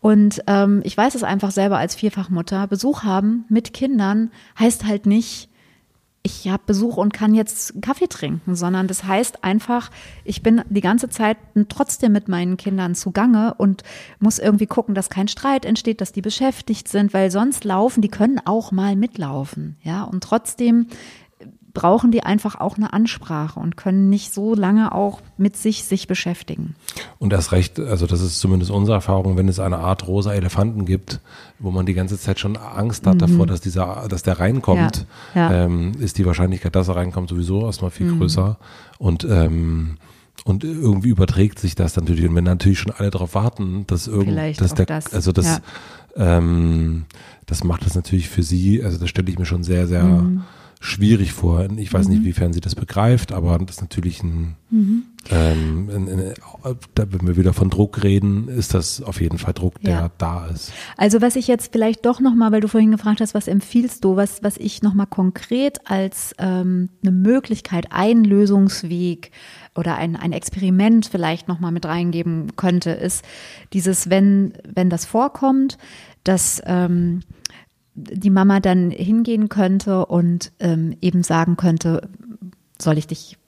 Und 0.00 0.42
ähm, 0.46 0.80
ich 0.84 0.96
weiß 0.96 1.16
es 1.16 1.24
einfach 1.24 1.50
selber 1.50 1.78
als 1.78 1.96
Vierfachmutter, 1.96 2.68
Besuch 2.68 3.02
haben 3.02 3.44
mit 3.48 3.72
Kindern 3.72 4.30
heißt 4.58 4.84
halt 4.84 5.06
nicht, 5.06 5.48
ich 6.26 6.48
habe 6.48 6.64
Besuch 6.66 6.96
und 6.96 7.12
kann 7.12 7.34
jetzt 7.34 7.80
Kaffee 7.80 8.08
trinken, 8.08 8.56
sondern 8.56 8.88
das 8.88 9.04
heißt 9.04 9.44
einfach, 9.44 9.92
ich 10.24 10.42
bin 10.42 10.62
die 10.68 10.80
ganze 10.80 11.08
Zeit 11.08 11.36
trotzdem 11.68 12.10
mit 12.10 12.26
meinen 12.26 12.56
Kindern 12.56 12.96
zugange 12.96 13.54
und 13.54 13.84
muss 14.18 14.40
irgendwie 14.40 14.66
gucken, 14.66 14.96
dass 14.96 15.08
kein 15.08 15.28
Streit 15.28 15.64
entsteht, 15.64 16.00
dass 16.00 16.10
die 16.10 16.22
beschäftigt 16.22 16.88
sind, 16.88 17.14
weil 17.14 17.30
sonst 17.30 17.62
laufen, 17.62 18.02
die 18.02 18.08
können 18.08 18.40
auch 18.44 18.72
mal 18.72 18.96
mitlaufen, 18.96 19.76
ja, 19.84 20.02
und 20.02 20.24
trotzdem 20.24 20.88
brauchen 21.76 22.10
die 22.10 22.22
einfach 22.22 22.58
auch 22.58 22.78
eine 22.78 22.94
Ansprache 22.94 23.60
und 23.60 23.76
können 23.76 24.08
nicht 24.08 24.32
so 24.32 24.54
lange 24.54 24.92
auch 24.92 25.20
mit 25.36 25.58
sich 25.58 25.84
sich 25.84 26.08
beschäftigen. 26.08 26.74
Und 27.18 27.34
erst 27.34 27.52
recht, 27.52 27.78
also 27.78 28.06
das 28.06 28.22
ist 28.22 28.40
zumindest 28.40 28.70
unsere 28.70 28.94
Erfahrung, 28.94 29.36
wenn 29.36 29.46
es 29.46 29.60
eine 29.60 29.76
Art 29.78 30.08
rosa 30.08 30.32
Elefanten 30.32 30.86
gibt, 30.86 31.20
wo 31.58 31.70
man 31.70 31.84
die 31.84 31.92
ganze 31.92 32.18
Zeit 32.18 32.40
schon 32.40 32.56
Angst 32.56 33.06
hat 33.06 33.20
davor, 33.20 33.46
dass 33.46 33.60
dieser, 33.60 34.06
dass 34.08 34.22
der 34.22 34.40
reinkommt, 34.40 35.06
Mhm. 35.34 35.38
Ja, 35.40 35.50
ja. 35.52 35.64
Ähm, 35.64 35.92
ist 36.00 36.16
die 36.16 36.24
Wahrscheinlichkeit, 36.24 36.74
dass 36.74 36.88
er 36.88 36.96
reinkommt, 36.96 37.28
sowieso 37.28 37.66
erstmal 37.66 37.90
viel 37.90 38.10
Mhm. 38.10 38.18
größer. 38.18 38.56
Und 38.98 39.24
ähm, 39.28 39.98
und 40.44 40.64
irgendwie 40.64 41.08
überträgt 41.08 41.58
sich 41.58 41.74
das 41.74 41.96
natürlich. 41.96 42.26
Und 42.26 42.34
wenn 42.36 42.44
natürlich 42.44 42.78
schon 42.78 42.92
alle 42.96 43.10
darauf 43.10 43.34
warten, 43.34 43.84
dass 43.86 44.06
irgend, 44.06 44.60
dass 44.60 44.74
der, 44.74 44.86
das, 44.86 45.12
also 45.12 45.32
das, 45.32 45.60
ja. 46.16 46.38
ähm, 46.38 47.04
das 47.46 47.64
macht 47.64 47.84
das 47.84 47.94
natürlich 47.96 48.28
für 48.28 48.42
sie, 48.42 48.82
also 48.82 48.96
das 48.96 49.08
stelle 49.10 49.28
ich 49.28 49.38
mir 49.38 49.44
schon 49.46 49.64
sehr, 49.64 49.86
sehr 49.86 50.04
Mhm. 50.04 50.42
Schwierig 50.80 51.32
vor. 51.32 51.68
Ich 51.76 51.92
weiß 51.92 52.08
nicht, 52.08 52.24
wiefern 52.24 52.52
sie 52.52 52.60
das 52.60 52.74
begreift, 52.74 53.32
aber 53.32 53.58
das 53.58 53.76
ist 53.76 53.82
natürlich 53.82 54.22
ein, 54.22 54.56
Mhm. 54.70 55.04
ähm, 55.30 55.90
ein, 55.94 56.08
ein, 56.08 56.34
da, 56.94 57.04
wenn 57.12 57.26
wir 57.26 57.36
wieder 57.36 57.52
von 57.52 57.70
Druck 57.70 58.02
reden, 58.02 58.48
ist 58.48 58.74
das 58.74 59.00
auf 59.02 59.20
jeden 59.20 59.38
Fall 59.38 59.54
Druck, 59.54 59.80
der 59.80 59.90
Ja. 59.92 60.10
da 60.18 60.46
ist. 60.48 60.72
Also 60.96 61.20
was 61.22 61.36
ich 61.36 61.46
jetzt 61.46 61.72
vielleicht 61.72 62.04
doch 62.04 62.20
nochmal, 62.20 62.52
weil 62.52 62.60
du 62.60 62.68
vorhin 62.68 62.90
gefragt 62.90 63.20
hast, 63.20 63.32
was 63.34 63.48
empfiehlst 63.48 64.04
du, 64.04 64.16
was, 64.16 64.42
was 64.42 64.56
ich 64.56 64.82
nochmal 64.82 65.06
konkret 65.06 65.80
als 65.88 66.34
ähm, 66.38 66.88
eine 67.02 67.12
Möglichkeit, 67.12 67.92
einen 67.92 68.24
Lösungsweg 68.24 69.30
oder 69.74 69.96
ein, 69.96 70.16
ein 70.16 70.32
Experiment 70.32 71.06
vielleicht 71.06 71.48
nochmal 71.48 71.72
mit 71.72 71.86
reingeben 71.86 72.54
könnte, 72.56 72.90
ist 72.90 73.24
dieses, 73.72 74.10
wenn, 74.10 74.52
wenn 74.74 74.90
das 74.90 75.04
vorkommt, 75.06 75.78
dass 76.24 76.60
ähm, 76.66 77.20
die 77.96 78.30
Mama 78.30 78.60
dann 78.60 78.90
hingehen 78.90 79.48
könnte 79.48 80.06
und 80.06 80.52
ähm, 80.60 80.96
eben 81.00 81.22
sagen 81.22 81.56
könnte, 81.56 82.08
soll 82.80 82.98
ich 82.98 83.06
dich, 83.06 83.38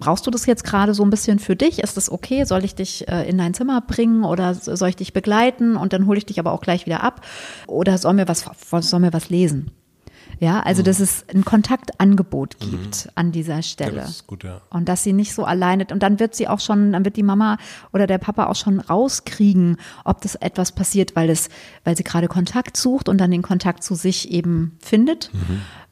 brauchst 0.00 0.26
du 0.26 0.30
das 0.30 0.44
jetzt 0.46 0.64
gerade 0.64 0.92
so 0.92 1.04
ein 1.04 1.10
bisschen 1.10 1.38
für 1.38 1.54
dich? 1.54 1.78
Ist 1.78 1.96
das 1.96 2.10
okay? 2.10 2.44
Soll 2.44 2.64
ich 2.64 2.74
dich 2.74 3.08
äh, 3.08 3.28
in 3.28 3.38
dein 3.38 3.54
Zimmer 3.54 3.80
bringen 3.80 4.24
oder 4.24 4.54
soll 4.54 4.88
ich 4.88 4.96
dich 4.96 5.12
begleiten 5.12 5.76
und 5.76 5.92
dann 5.92 6.06
hole 6.06 6.18
ich 6.18 6.26
dich 6.26 6.40
aber 6.40 6.52
auch 6.52 6.60
gleich 6.60 6.84
wieder 6.84 7.02
ab? 7.02 7.24
Oder 7.68 7.96
soll 7.96 8.14
mir 8.14 8.26
was, 8.26 8.44
soll 8.80 9.00
mir 9.00 9.12
was 9.12 9.30
lesen? 9.30 9.70
Ja, 10.38 10.60
also 10.60 10.82
dass 10.82 10.98
es 10.98 11.24
ein 11.32 11.44
Kontaktangebot 11.44 12.58
gibt 12.58 13.10
an 13.14 13.30
dieser 13.30 13.62
Stelle. 13.62 14.00
das 14.00 14.10
ist 14.10 14.26
gut, 14.26 14.42
ja. 14.42 14.60
Und 14.70 14.88
dass 14.88 15.04
sie 15.04 15.12
nicht 15.12 15.34
so 15.34 15.44
alleine, 15.44 15.86
und 15.92 16.02
dann 16.02 16.18
wird 16.18 16.34
sie 16.34 16.48
auch 16.48 16.58
schon, 16.58 16.92
dann 16.92 17.04
wird 17.04 17.16
die 17.16 17.22
Mama 17.22 17.58
oder 17.92 18.08
der 18.08 18.18
Papa 18.18 18.46
auch 18.46 18.56
schon 18.56 18.80
rauskriegen, 18.80 19.76
ob 20.04 20.20
das 20.20 20.34
etwas 20.34 20.72
passiert, 20.72 21.14
weil 21.14 21.30
es, 21.30 21.48
weil 21.84 21.96
sie 21.96 22.02
gerade 22.02 22.26
Kontakt 22.26 22.76
sucht 22.76 23.08
und 23.08 23.18
dann 23.18 23.30
den 23.30 23.42
Kontakt 23.42 23.84
zu 23.84 23.94
sich 23.94 24.32
eben 24.32 24.76
findet, 24.80 25.30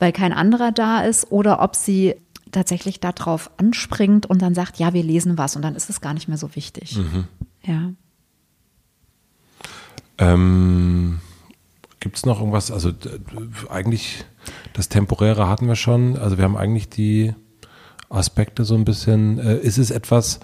weil 0.01 0.11
kein 0.13 0.33
anderer 0.33 0.73
da 0.73 1.03
ist, 1.03 1.31
oder 1.31 1.63
ob 1.63 1.77
sie 1.77 2.17
tatsächlich 2.51 2.99
darauf 2.99 3.51
anspringt 3.57 4.27
und 4.27 4.43
dann 4.43 4.55
sagt, 4.55 4.79
ja, 4.79 4.93
wir 4.93 5.03
lesen 5.05 5.39
was 5.39 5.55
und 5.57 5.63
dann 5.63 5.77
ist 5.77 5.91
es 5.91 6.01
gar 6.01 6.15
nicht 6.15 6.27
mehr 6.27 6.39
so 6.39 6.57
wichtig. 6.57 6.99
Ja. 7.63 7.93
Ähm, 10.19 11.21
Gibt 12.01 12.17
es 12.17 12.27
noch 12.27 12.41
irgendwas? 12.41 12.71
Also 12.71 12.93
eigentlich 13.69 14.25
das 14.73 14.89
Temporäre 14.89 15.49
hatten 15.49 15.69
wir 15.69 15.77
schon. 15.77 16.17
Also 16.17 16.39
wir 16.39 16.45
haben 16.45 16.57
eigentlich 16.57 16.89
die 16.89 17.35
Aspekte 18.09 18.65
so 18.65 18.75
ein 18.75 18.85
bisschen. 18.85 19.39
Äh, 19.39 19.59
ist 19.59 19.79
es 19.79 19.91
etwas, 19.91 20.41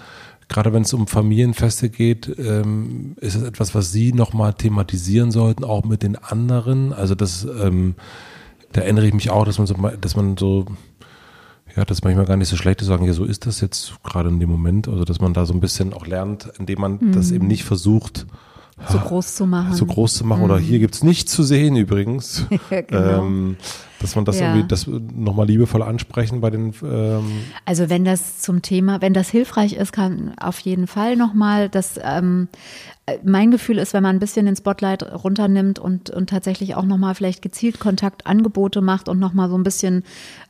gerade 0.48 0.72
wenn 0.72 0.82
es 0.82 0.92
um 0.92 1.06
Familienfeste 1.06 1.88
geht, 1.88 2.32
ähm, 2.38 3.16
ist 3.20 3.34
es 3.34 3.42
etwas, 3.42 3.74
was 3.74 3.90
Sie 3.90 4.12
nochmal 4.12 4.52
thematisieren 4.52 5.30
sollten, 5.30 5.64
auch 5.64 5.84
mit 5.84 6.02
den 6.02 6.16
anderen? 6.16 6.92
Also 6.92 7.14
das, 7.14 7.44
ähm, 7.44 7.94
da 8.72 8.82
erinnere 8.82 9.06
ich 9.06 9.14
mich 9.14 9.30
auch, 9.30 9.44
dass 9.46 9.58
man 9.58 9.66
so, 9.66 9.74
dass 10.00 10.14
man 10.14 10.36
so 10.36 10.66
ja, 11.74 11.84
das 11.84 11.98
ist 11.98 12.04
manchmal 12.04 12.24
gar 12.24 12.38
nicht 12.38 12.48
so 12.48 12.56
schlecht 12.56 12.80
zu 12.80 12.86
sagen, 12.86 13.04
ja, 13.04 13.12
so 13.12 13.24
ist 13.24 13.44
das 13.44 13.60
jetzt 13.60 14.02
gerade 14.02 14.30
in 14.30 14.40
dem 14.40 14.48
Moment. 14.48 14.88
Also, 14.88 15.04
dass 15.04 15.20
man 15.20 15.34
da 15.34 15.44
so 15.44 15.52
ein 15.52 15.60
bisschen 15.60 15.92
auch 15.92 16.06
lernt, 16.06 16.50
indem 16.58 16.80
man 16.80 17.12
das 17.12 17.30
eben 17.32 17.46
nicht 17.46 17.64
versucht, 17.64 18.26
So 18.88 18.98
groß 18.98 19.34
zu 19.36 19.46
machen. 19.46 19.72
so 19.72 19.86
groß 19.86 20.14
zu 20.14 20.24
machen. 20.26 20.42
Oder 20.42 20.58
hier 20.58 20.78
gibt's 20.78 21.02
nichts 21.02 21.32
zu 21.32 21.42
sehen 21.42 21.76
übrigens. 21.76 22.46
Ja, 22.70 22.80
genau. 22.82 23.24
ähm, 23.24 23.56
dass 24.00 24.14
man 24.16 24.24
das 24.26 24.38
Ja. 24.38 24.48
irgendwie, 24.52 24.68
das 24.68 24.86
nochmal 24.86 25.46
liebevoll 25.46 25.82
ansprechen 25.82 26.40
bei 26.42 26.50
den, 26.50 26.74
ähm, 26.84 27.24
Also 27.64 27.88
wenn 27.88 28.04
das 28.04 28.40
zum 28.40 28.60
Thema, 28.60 29.00
wenn 29.00 29.14
das 29.14 29.30
hilfreich 29.30 29.72
ist, 29.74 29.92
kann 29.92 30.34
auf 30.38 30.58
jeden 30.58 30.86
Fall 30.86 31.16
nochmal, 31.16 31.70
das 31.70 31.98
ähm, 32.02 32.48
äh, 33.06 33.16
mein 33.24 33.50
Gefühl 33.50 33.78
ist, 33.78 33.94
wenn 33.94 34.02
man 34.02 34.16
ein 34.16 34.20
bisschen 34.20 34.44
den 34.44 34.56
Spotlight 34.56 35.02
runternimmt 35.24 35.78
und, 35.78 36.10
und 36.10 36.28
tatsächlich 36.28 36.74
auch 36.74 36.84
nochmal 36.84 37.14
vielleicht 37.14 37.40
gezielt 37.40 37.78
Kontaktangebote 37.80 38.82
macht 38.82 39.08
und 39.08 39.18
nochmal 39.18 39.48
so 39.48 39.56
ein 39.56 39.62
bisschen 39.62 40.04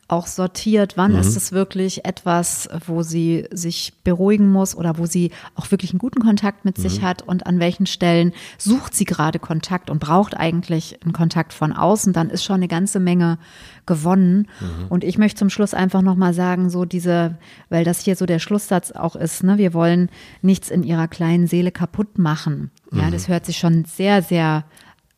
auch 0.08 0.28
sortiert, 0.28 0.96
wann 0.96 1.16
ist 1.16 1.36
es 1.36 1.50
wirklich 1.50 2.04
etwas, 2.04 2.68
wo 2.86 3.02
sie 3.02 3.46
sich 3.50 3.92
beruhigen 4.04 4.52
muss 4.52 4.76
oder 4.76 4.98
wo 4.98 5.06
sie 5.06 5.32
auch 5.56 5.70
wirklich 5.72 5.90
einen 5.90 5.98
guten 5.98 6.22
Kontakt 6.22 6.64
mit 6.64 6.78
sich 6.78 7.02
hat 7.02 7.22
und 7.22 7.46
an 7.46 7.58
welchen 7.58 7.86
Stellen 7.86 8.32
sucht 8.56 8.94
sie 8.94 9.04
gerade 9.04 9.40
Kontakt 9.40 9.90
und 9.90 9.98
braucht 9.98 10.36
eigentlich 10.36 11.02
einen 11.02 11.12
Kontakt 11.12 11.52
von 11.52 11.72
außen, 11.72 12.12
dann 12.12 12.30
ist 12.30 12.44
schon 12.44 12.56
eine 12.56 12.68
ganze 12.68 13.00
Menge 13.00 13.38
gewonnen. 13.84 14.46
Und 14.88 15.02
ich 15.02 15.18
möchte 15.18 15.38
zum 15.38 15.50
Schluss 15.50 15.74
einfach 15.74 16.02
nochmal 16.02 16.34
sagen, 16.34 16.70
so 16.70 16.84
diese, 16.84 17.36
weil 17.68 17.84
das 17.84 18.00
hier 18.00 18.14
so 18.14 18.26
der 18.26 18.38
Schlusssatz 18.38 18.92
auch 18.92 19.16
ist, 19.16 19.42
ne, 19.42 19.58
wir 19.58 19.74
wollen 19.74 20.08
nichts 20.40 20.70
in 20.70 20.84
ihrer 20.84 21.08
kleinen 21.08 21.48
Seele 21.48 21.72
kaputt 21.72 22.18
machen. 22.18 22.70
Ja, 22.92 23.10
das 23.10 23.26
hört 23.28 23.44
sich 23.44 23.58
schon 23.58 23.84
sehr, 23.84 24.22
sehr 24.22 24.64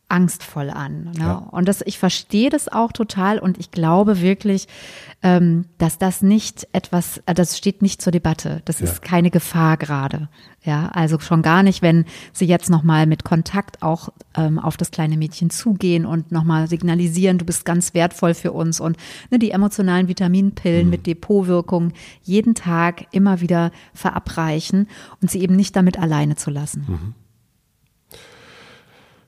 angstvoll 0.09 0.69
an. 0.69 1.03
Ne? 1.03 1.11
Ja. 1.19 1.33
Und 1.35 1.67
das, 1.67 1.81
ich 1.85 1.99
verstehe 1.99 2.49
das 2.49 2.67
auch 2.67 2.91
total 2.91 3.39
und 3.39 3.57
ich 3.59 3.71
glaube 3.71 4.21
wirklich, 4.21 4.67
ähm, 5.21 5.65
dass 5.77 5.97
das 5.97 6.21
nicht 6.21 6.67
etwas, 6.73 7.21
äh, 7.25 7.33
das 7.33 7.57
steht 7.57 7.81
nicht 7.81 8.01
zur 8.01 8.11
Debatte. 8.11 8.61
Das 8.65 8.79
Ja. 8.79 8.85
ist 8.85 9.01
keine 9.01 9.29
Gefahr 9.29 9.77
gerade. 9.77 10.29
Ja, 10.63 10.89
also 10.89 11.19
schon 11.19 11.41
gar 11.41 11.63
nicht, 11.63 11.81
wenn 11.81 12.05
sie 12.33 12.45
jetzt 12.45 12.69
nochmal 12.69 13.05
mit 13.05 13.23
Kontakt 13.23 13.81
auch 13.81 14.09
ähm, 14.35 14.59
auf 14.59 14.75
das 14.75 14.91
kleine 14.91 15.15
Mädchen 15.15 15.49
zugehen 15.49 16.05
und 16.05 16.31
nochmal 16.33 16.67
signalisieren, 16.67 17.37
du 17.37 17.45
bist 17.45 17.63
ganz 17.63 17.93
wertvoll 17.93 18.33
für 18.33 18.51
uns 18.51 18.79
und 18.81 18.97
ne, 19.31 19.39
die 19.39 19.51
emotionalen 19.51 20.07
Vitaminpillen 20.09 20.89
mit 20.89 21.05
Depotwirkung 21.07 21.93
jeden 22.23 22.55
Tag 22.55 23.05
immer 23.11 23.39
wieder 23.39 23.71
verabreichen 23.93 24.87
und 25.21 25.31
sie 25.31 25.41
eben 25.41 25.55
nicht 25.55 25.75
damit 25.75 25.97
alleine 25.97 26.35
zu 26.35 26.49
lassen. 26.51 27.13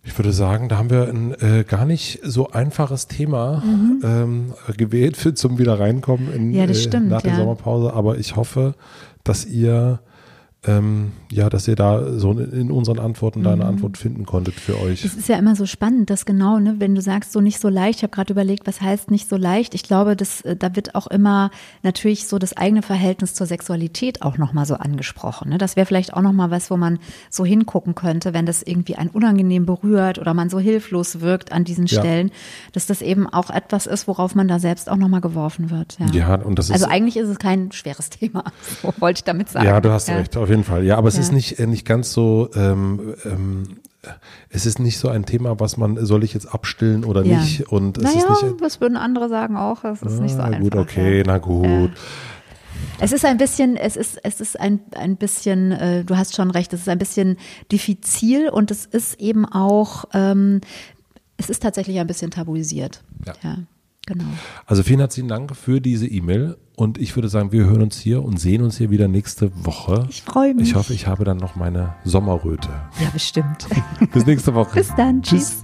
Ich 0.04 0.18
würde 0.18 0.34
sagen, 0.34 0.68
da 0.68 0.78
haben 0.78 0.90
wir 0.90 1.08
ein 1.08 1.34
äh, 1.42 1.64
gar 1.64 1.86
nicht 1.86 2.20
so 2.24 2.50
einfaches 2.50 3.08
Thema 3.08 3.64
mhm. 3.64 4.02
ähm, 4.04 4.54
gewählt 4.78 5.16
für 5.16 5.34
zum 5.36 5.60
wieder 5.60 5.80
reinkommen 5.80 6.34
in, 6.34 6.52
ja, 6.52 6.66
das 6.66 6.82
stimmt, 6.82 7.08
äh, 7.08 7.10
nach 7.10 7.22
der 7.22 7.34
ja. 7.34 7.38
Sommerpause. 7.38 7.94
Aber 7.94 8.18
ich 8.18 8.36
hoffe, 8.36 8.74
dass 9.24 9.46
ihr 9.46 10.00
ähm, 10.68 11.14
ja, 11.32 11.50
dass 11.50 11.68
ihr 11.68 11.76
da 11.76 12.20
so 12.20 12.34
in 12.34 12.70
unseren 12.70 13.00
Antworten 13.00 13.42
da 13.42 13.54
eine 13.54 13.64
mhm. 13.64 13.70
Antwort 13.70 13.98
finden 13.98 14.28
konntet 14.28 14.54
für 14.54 14.80
euch. 14.80 15.04
Es 15.04 15.16
ist 15.16 15.28
ja 15.28 15.38
immer 15.38 15.56
so 15.56 15.66
spannend, 15.66 16.12
dass 16.12 16.26
genau, 16.26 16.60
ne, 16.60 16.76
wenn 16.78 16.94
du 16.94 17.02
sagst, 17.02 17.32
so 17.32 17.42
nicht 17.42 17.60
so 17.60 17.68
leicht, 17.68 17.98
ich 17.98 18.04
habe 18.04 18.12
gerade 18.12 18.32
überlegt, 18.32 18.68
was 18.68 18.80
heißt 18.80 19.10
nicht 19.10 19.28
so 19.28 19.38
leicht. 19.38 19.74
Ich 19.74 19.82
glaube, 19.82 20.16
dass, 20.16 20.42
äh, 20.42 20.56
da 20.56 20.76
wird 20.76 20.94
auch 20.94 21.08
immer 21.08 21.50
natürlich 21.82 22.28
so 22.28 22.38
das 22.38 22.56
eigene 22.56 22.84
Verhältnis 22.84 23.34
zur 23.34 23.48
Sexualität 23.48 24.22
auch 24.22 24.38
nochmal 24.38 24.68
so 24.68 24.76
angesprochen. 24.76 25.50
Ne? 25.50 25.58
Das 25.58 25.76
wäre 25.76 25.88
vielleicht 25.88 26.14
auch 26.14 26.22
nochmal 26.22 26.52
was, 26.52 26.70
wo 26.70 26.78
man 26.78 27.00
so 27.32 27.44
hingucken 27.44 27.96
könnte, 27.96 28.36
wenn 28.36 28.46
das 28.46 28.62
irgendwie 28.62 28.98
ein 28.98 29.10
unangenehm 29.10 29.66
berührt 29.66 30.20
oder 30.20 30.36
man 30.36 30.52
so 30.52 30.60
hilflos 30.60 31.22
wirkt 31.22 31.52
an 31.52 31.64
diesen 31.64 31.88
ja. 31.88 32.02
Stellen, 32.02 32.30
dass 32.74 32.86
das 32.86 33.02
eben 33.02 33.28
auch 33.28 33.50
etwas 33.50 33.88
ist, 33.88 34.08
worauf 34.08 34.36
man 34.36 34.48
da 34.48 34.60
selbst 34.60 34.92
auch 34.92 34.98
nochmal 34.98 35.22
geworfen 35.22 35.72
wird. 35.72 35.98
Ja, 36.14 36.36
ja 36.36 36.36
und 36.36 36.60
das 36.60 36.68
ist. 36.68 36.74
Also 36.74 36.86
eigentlich 36.86 37.18
ist 37.18 37.30
es 37.30 37.40
kein 37.40 37.72
schweres 37.72 38.12
Thema, 38.12 38.44
so 38.84 38.94
wollte 39.00 39.20
ich 39.20 39.24
damit 39.24 39.50
sagen. 39.50 39.66
Ja, 39.66 39.82
du 39.82 39.90
hast 39.90 40.08
ja. 40.08 40.18
recht, 40.18 40.38
auf 40.38 40.51
jeden 40.52 40.64
Fall. 40.64 40.84
Ja, 40.84 40.98
aber 40.98 41.08
es 41.08 41.16
ja. 41.16 41.22
ist 41.22 41.32
nicht, 41.32 41.60
äh, 41.60 41.66
nicht 41.66 41.86
ganz 41.86 42.14
so, 42.14 42.50
ähm, 42.54 43.16
ähm, 43.26 43.64
es 44.50 44.66
ist 44.66 44.80
nicht 44.80 44.98
so 44.98 45.10
ein 45.10 45.26
Thema, 45.26 45.60
was 45.60 45.78
man, 45.78 46.04
soll 46.06 46.24
ich 46.24 46.34
jetzt 46.34 46.54
abstillen 46.54 47.04
oder 47.04 47.24
ja. 47.24 47.40
nicht? 47.40 47.72
Und 47.72 47.98
es 47.98 48.04
naja, 48.04 48.34
ist 48.34 48.44
nicht, 48.44 48.62
das 48.62 48.82
würden 48.82 48.98
andere 48.98 49.30
sagen 49.30 49.58
auch, 49.58 49.84
es 49.84 50.02
ist 50.02 50.20
ah, 50.20 50.22
nicht 50.22 50.36
so 50.36 50.42
einfach. 50.42 50.60
Gut, 50.60 50.76
okay, 50.76 51.20
ja. 51.20 51.24
na 51.26 51.38
gut. 51.38 51.92
Es 53.00 53.12
ist 53.12 53.26
ein 53.26 53.38
bisschen, 53.38 53.78
es 53.78 53.96
ist, 53.96 54.20
es 54.24 54.42
ist 54.42 54.60
ein, 54.60 54.80
ein 54.96 55.18
bisschen, 55.18 55.72
äh, 55.72 56.04
du 56.04 56.18
hast 56.18 56.36
schon 56.36 56.52
recht, 56.52 56.74
es 56.74 56.82
ist 56.82 56.90
ein 56.90 57.00
bisschen 57.00 57.38
diffizil 57.72 58.50
und 58.50 58.72
es 58.72 58.86
ist 58.86 59.20
eben 59.20 59.46
auch, 59.46 60.06
ähm, 60.14 60.62
es 61.38 61.50
ist 61.50 61.64
tatsächlich 61.64 62.00
ein 62.00 62.08
bisschen 62.08 62.32
tabuisiert. 62.32 63.04
Ja. 63.26 63.34
ja. 63.44 63.58
Genau. 64.08 64.26
Also 64.66 64.84
vielen 64.84 65.00
herzlichen 65.00 65.30
Dank 65.30 65.56
für 65.56 65.80
diese 65.80 66.08
E-Mail 66.08 66.58
und 66.82 66.98
ich 66.98 67.16
würde 67.16 67.30
sagen, 67.30 67.52
wir 67.52 67.66
hören 67.66 67.84
uns 67.84 68.00
hier 68.00 68.24
und 68.24 68.40
sehen 68.40 68.64
uns 68.64 68.78
hier 68.78 68.90
wieder 68.90 69.08
nächste 69.08 69.52
Woche. 69.64 70.08
Ich 70.10 70.24
freue 70.24 70.56
mich. 70.56 70.70
Ich 70.70 70.76
hoffe, 70.76 70.94
ich 70.94 71.06
habe 71.06 71.24
dann 71.24 71.38
noch 71.38 71.56
meine 71.56 71.94
Sommerröte. 72.04 72.70
Ja, 73.00 73.10
bestimmt. 73.14 73.68
Bis 74.12 74.26
nächste 74.26 74.56
Woche. 74.56 74.80
Bis 74.80 74.94
dann. 74.96 75.22
Tschüss. 75.22 75.64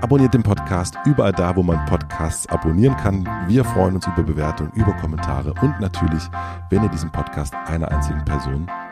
Abonniert 0.00 0.32
den 0.32 0.42
Podcast 0.42 0.96
überall 1.04 1.32
da, 1.32 1.54
wo 1.54 1.62
man 1.62 1.84
Podcasts 1.84 2.46
abonnieren 2.46 2.96
kann. 2.96 3.28
Wir 3.48 3.64
freuen 3.64 3.96
uns 3.96 4.06
über 4.06 4.22
Bewertungen, 4.22 4.72
über 4.72 4.94
Kommentare 4.94 5.52
und 5.60 5.78
natürlich, 5.80 6.22
wenn 6.70 6.82
ihr 6.82 6.88
diesen 6.88 7.12
Podcast 7.12 7.54
einer 7.66 7.90
einzigen 7.92 8.24
Person 8.24 8.66